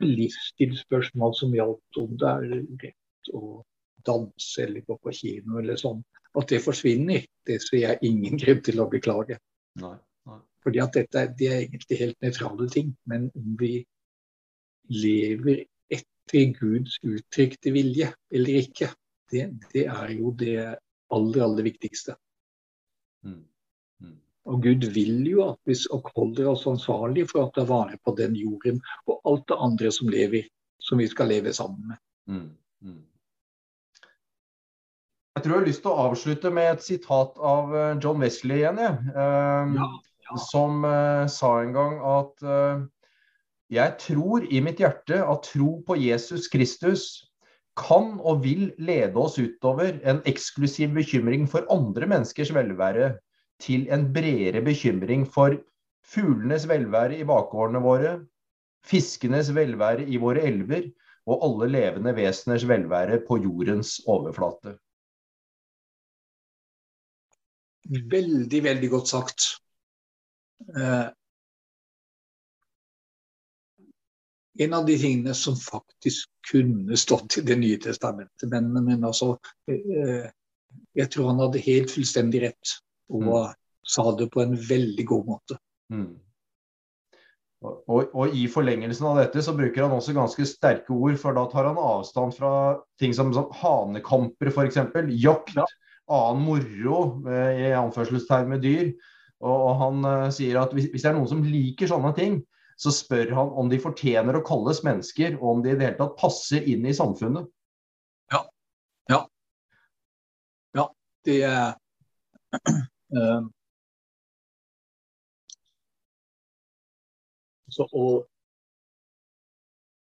livsstilsspørsmål 0.00 1.34
som 1.36 1.54
gjaldt 1.54 1.98
om 2.00 2.14
det 2.20 2.30
er 2.30 2.54
rett 2.84 3.32
å 3.36 3.60
danse 4.06 4.64
eller 4.64 4.84
gå 4.86 4.96
på 4.96 5.12
kino 5.12 5.58
eller 5.60 5.76
sånn, 5.80 6.00
at 6.38 6.48
det 6.48 6.62
forsvinner, 6.64 7.26
det 7.46 7.58
ser 7.64 7.82
jeg 7.82 8.06
ingen 8.06 8.38
grunn 8.40 8.62
til 8.64 8.80
å 8.80 8.88
beklage. 8.90 9.36
Nei, 9.82 9.96
nei. 10.28 10.38
Fordi 10.64 10.82
at 10.84 10.96
dette 10.96 11.26
det 11.38 11.50
er 11.50 11.64
egentlig 11.64 11.98
helt 12.00 12.24
nøytrale 12.24 12.68
ting. 12.72 12.94
Men 13.10 13.28
om 13.36 13.56
vi 13.60 13.74
lever 14.90 15.64
etter 15.92 16.54
Guds 16.56 16.96
uttrykte 17.02 17.74
vilje 17.74 18.12
eller 18.32 18.62
ikke, 18.62 18.90
det, 19.30 19.50
det 19.74 19.86
er 19.90 20.14
jo 20.16 20.32
det 20.38 20.56
aller, 21.10 21.42
aller 21.44 21.66
viktigste. 21.66 22.16
Mm. 23.26 23.42
Og 24.50 24.64
Gud 24.64 24.86
vil 24.94 25.20
jo 25.30 25.44
at 25.52 25.60
vi 25.68 25.76
holder 26.16 26.50
oss 26.50 26.66
ansvarlig 26.66 27.28
for 27.30 27.44
å 27.44 27.52
ta 27.54 27.64
vare 27.68 28.00
på 28.04 28.14
den 28.18 28.34
jorden 28.38 28.80
og 29.06 29.20
alt 29.30 29.46
det 29.50 29.60
andre 29.66 29.92
som 29.94 30.10
lever, 30.10 30.48
som 30.82 30.98
vi 30.98 31.06
skal 31.10 31.30
leve 31.30 31.54
sammen 31.54 31.92
med. 31.92 32.02
Mm, 32.26 32.50
mm. 32.82 33.00
Jeg 35.38 35.44
tror 35.44 35.54
jeg 35.54 35.62
har 35.62 35.68
lyst 35.70 35.84
til 35.84 35.92
å 35.92 36.06
avslutte 36.10 36.50
med 36.52 36.72
et 36.72 36.82
sitat 36.84 37.38
av 37.38 37.74
eh, 37.76 37.98
John 38.02 38.18
Wesley 38.20 38.64
igjen. 38.64 38.80
Jeg. 38.82 38.96
Um, 39.14 39.76
ja, 39.78 40.40
som 40.50 40.82
uh, 40.84 41.26
sa 41.30 41.52
en 41.62 41.72
gang 41.74 41.94
at 42.06 42.44
uh, 42.44 42.82
jeg 43.70 43.96
tror 44.02 44.46
i 44.50 44.60
mitt 44.62 44.82
hjerte 44.82 45.22
at 45.22 45.46
tro 45.46 45.76
på 45.86 45.96
Jesus 46.02 46.50
Kristus 46.50 47.06
kan 47.78 48.16
og 48.18 48.42
vil 48.44 48.72
lede 48.82 49.14
oss 49.22 49.38
utover 49.38 50.00
en 50.02 50.18
eksklusiv 50.28 50.92
bekymring 50.98 51.46
for 51.48 51.68
andre 51.72 52.08
menneskers 52.10 52.50
velvære 52.54 53.14
til 53.60 53.86
en 53.92 54.08
bredere 54.14 54.62
bekymring 54.64 55.26
for 55.28 55.56
fuglenes 56.06 56.66
velvære 56.68 57.20
i 57.20 57.26
bakgårdene 57.28 57.82
våre, 57.84 58.14
fiskenes 58.86 59.52
velvære 59.54 60.06
i 60.08 60.20
våre 60.20 60.44
elver 60.48 60.88
og 61.28 61.44
alle 61.46 61.68
levende 61.74 62.14
veseners 62.16 62.66
velvære 62.68 63.20
på 63.28 63.38
jordens 63.44 63.98
overflate. 64.08 64.78
Veldig, 67.90 68.60
veldig 68.64 68.90
godt 68.90 69.08
sagt. 69.08 69.46
Eh, 70.76 71.08
en 74.64 74.74
av 74.76 74.84
de 74.86 74.96
tingene 75.00 75.34
som 75.34 75.56
faktisk 75.56 76.28
kunne 76.50 76.98
stått 77.00 77.38
i 77.40 77.44
Det 77.48 77.56
nye 77.58 77.78
testamentet, 77.80 78.48
men, 78.52 78.68
men 78.84 79.04
altså 79.04 79.32
eh, 79.70 80.28
Jeg 80.94 81.10
tror 81.10 81.30
han 81.32 81.40
hadde 81.42 81.64
helt 81.64 81.90
fullstendig 81.90 82.42
rett, 82.44 82.74
og 83.10 83.26
mm. 83.26 83.54
sa 83.94 84.06
det 84.18 84.30
på 84.32 84.42
en 84.44 84.56
veldig 84.56 85.06
god 85.10 85.30
måte. 85.34 85.58
Mm. 85.92 86.12
Og, 87.60 88.08
og, 88.16 88.32
I 88.32 88.46
forlengelsen 88.48 89.04
av 89.10 89.18
dette 89.20 89.42
så 89.44 89.52
bruker 89.56 89.84
han 89.84 89.92
også 89.92 90.14
ganske 90.16 90.46
sterke 90.48 90.94
ord, 90.96 91.18
for 91.20 91.36
da 91.36 91.44
tar 91.50 91.68
han 91.68 91.80
avstand 91.80 92.32
fra 92.38 92.52
ting 93.00 93.12
som, 93.16 93.34
som 93.36 93.50
hanekamper 93.60 94.48
f.eks. 94.48 94.78
Jakt, 95.20 95.52
ja. 95.58 95.66
annen 96.08 96.46
moro 96.46 97.00
eh, 97.28 97.66
i 97.66 97.72
anførselstegn 97.76 98.48
med 98.54 98.64
dyr. 98.64 98.94
Og, 99.40 99.52
og 99.52 99.74
han 99.80 100.06
uh, 100.06 100.30
sier 100.32 100.56
at 100.60 100.72
hvis, 100.76 100.88
hvis, 100.92 101.04
det 101.04 101.12
er 101.12 101.16
noen 101.16 101.28
som 101.28 101.44
liker 101.44 101.88
sånne 101.88 102.14
ting, 102.16 102.40
så 102.80 102.92
spør 102.96 103.34
han 103.36 103.52
om 103.60 103.68
de 103.68 103.80
fortjener 103.80 104.38
å 104.38 104.44
kalles 104.44 104.80
mennesker, 104.84 105.36
og 105.40 105.46
om 105.54 105.64
de 105.64 105.74
i 105.74 105.76
det 105.76 105.84
hele 105.84 106.00
tatt 106.00 106.16
passer 106.20 106.64
inn 106.68 106.86
i 106.88 106.96
samfunnet. 106.96 107.48
Ja. 108.32 108.40
Ja. 109.12 109.20
Ja, 110.76 110.86
det 111.28 111.42
er 111.44 111.74
Så 117.70 117.86
å 117.90 118.04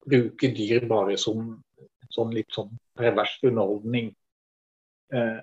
bruke 0.07 0.49
dyr 0.55 0.87
bare 0.87 1.17
som 1.19 1.57
sånn 2.15 2.31
litt 2.35 2.51
sånn 2.55 2.71
pervers 2.97 3.33
underholdning 3.43 4.13
eh, 5.11 5.39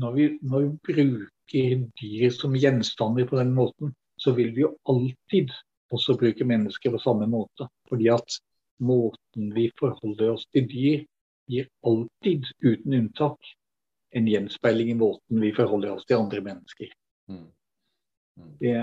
når, 0.00 0.12
vi, 0.16 0.26
når, 0.42 0.66
vi, 0.66 0.70
bruker 0.90 1.86
dyr 2.00 2.32
som 2.32 2.56
gjenstander 2.56 3.28
på 3.28 3.36
den 3.40 3.52
måten, 3.56 3.94
så 4.20 4.32
vil 4.36 4.52
vi 4.56 4.64
jo 4.64 4.74
alltid 4.88 5.52
også 5.92 6.16
bruke 6.20 6.46
mennesker 6.46 6.92
på 6.94 7.00
samme 7.02 7.28
måte. 7.28 7.68
Fordi 7.90 8.08
at 8.12 8.38
måten 8.80 9.50
vi 9.56 9.66
forholder 9.80 10.34
oss 10.36 10.46
til 10.54 10.68
dyr, 10.70 11.02
gir 11.50 11.68
alltid, 11.84 12.48
uten 12.64 12.96
unntak, 13.00 13.52
en 14.10 14.28
gjenspeiling 14.28 14.90
i 14.90 14.98
måten 14.98 15.40
vi 15.42 15.52
forholder 15.54 15.94
oss 15.94 16.06
til 16.08 16.18
andre 16.18 16.42
mennesker. 16.44 16.90
Mm. 17.30 17.46
Mm. 18.40 18.52
Det, 18.60 18.74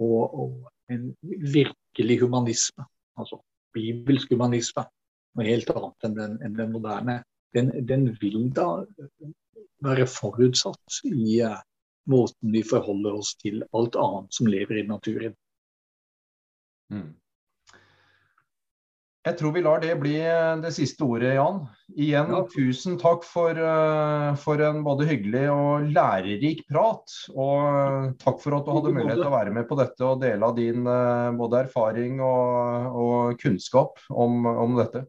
og, 0.00 0.34
og, 0.42 0.70
en 0.92 1.12
virkelig 1.54 2.18
humanisme. 2.20 2.84
Altså 3.16 3.38
bibelsk 3.72 4.32
humanisme. 4.32 4.84
Noe 5.36 5.46
helt 5.46 5.70
annet 5.72 6.08
enn 6.08 6.16
den, 6.18 6.34
enn 6.44 6.56
den 6.58 6.72
moderne. 6.74 7.22
Den, 7.56 7.70
den, 7.88 8.10
vil 8.20 8.50
da 8.56 8.66
være 9.84 10.06
forutsatt 10.08 11.00
i 11.08 11.40
uh, 11.44 11.56
måten 12.08 12.52
vi 12.52 12.62
forholder 12.64 13.16
oss 13.20 13.34
til 13.40 13.62
alt 13.76 13.96
annet 14.00 14.36
som 14.36 14.50
lever 14.52 14.80
i 14.82 14.86
naturen. 14.88 15.36
Mm. 16.92 17.12
Jeg 19.22 19.36
tror 19.38 19.52
vi 19.54 19.60
lar 19.62 19.78
det 19.78 19.92
bli 20.00 20.16
eh, 20.18 20.56
det 20.58 20.72
siste 20.74 21.06
ordet, 21.06 21.36
Jan. 21.36 21.60
Igjen, 21.94 22.32
ja. 22.34 22.40
tusen 22.50 22.96
takk 22.98 23.22
for, 23.22 23.54
eh, 23.54 24.30
for, 24.42 24.62
en 24.66 24.80
både 24.82 25.06
hyggelig 25.06 25.44
og 25.52 25.86
lærerik 25.94 26.64
prat. 26.66 27.14
Og 27.30 27.68
eh, 27.68 28.08
takk 28.24 28.40
for 28.42 28.56
at 28.56 28.66
du 28.66 28.72
hadde 28.74 28.94
mulighet 28.96 29.22
til 29.22 29.30
å 29.30 29.36
være 29.36 29.54
med 29.54 29.68
på 29.70 29.78
dette 29.78 30.08
og 30.08 30.24
dele 30.24 30.48
av 30.48 30.58
din 30.58 30.90
både 31.38 31.62
erfaring 31.68 32.18
og, 32.18 32.98
og 33.04 33.38
kunnskap 33.44 34.02
om, 34.10 34.42
om 34.50 34.74
dette. 34.80 35.04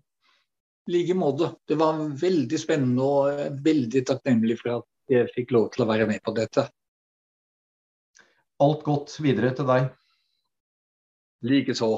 I 0.85 0.97
like 0.99 1.17
måte. 1.17 1.49
Det 1.65 1.79
var 1.81 2.05
veldig 2.21 2.61
spennende 2.61 3.09
og 3.09 3.59
veldig 3.65 4.05
takknemlig 4.13 4.61
for 4.61 4.77
at 4.77 4.89
jeg 5.09 5.33
fikk 5.33 5.57
lov 5.57 5.71
til 5.73 5.87
å 5.87 5.89
være 5.89 6.05
med 6.13 6.21
på 6.21 6.37
dette. 6.37 6.69
Alt 8.61 8.85
godt 8.85 9.17
videre 9.25 9.55
til 9.57 9.65
deg. 9.73 9.93
Likeså. 11.49 11.95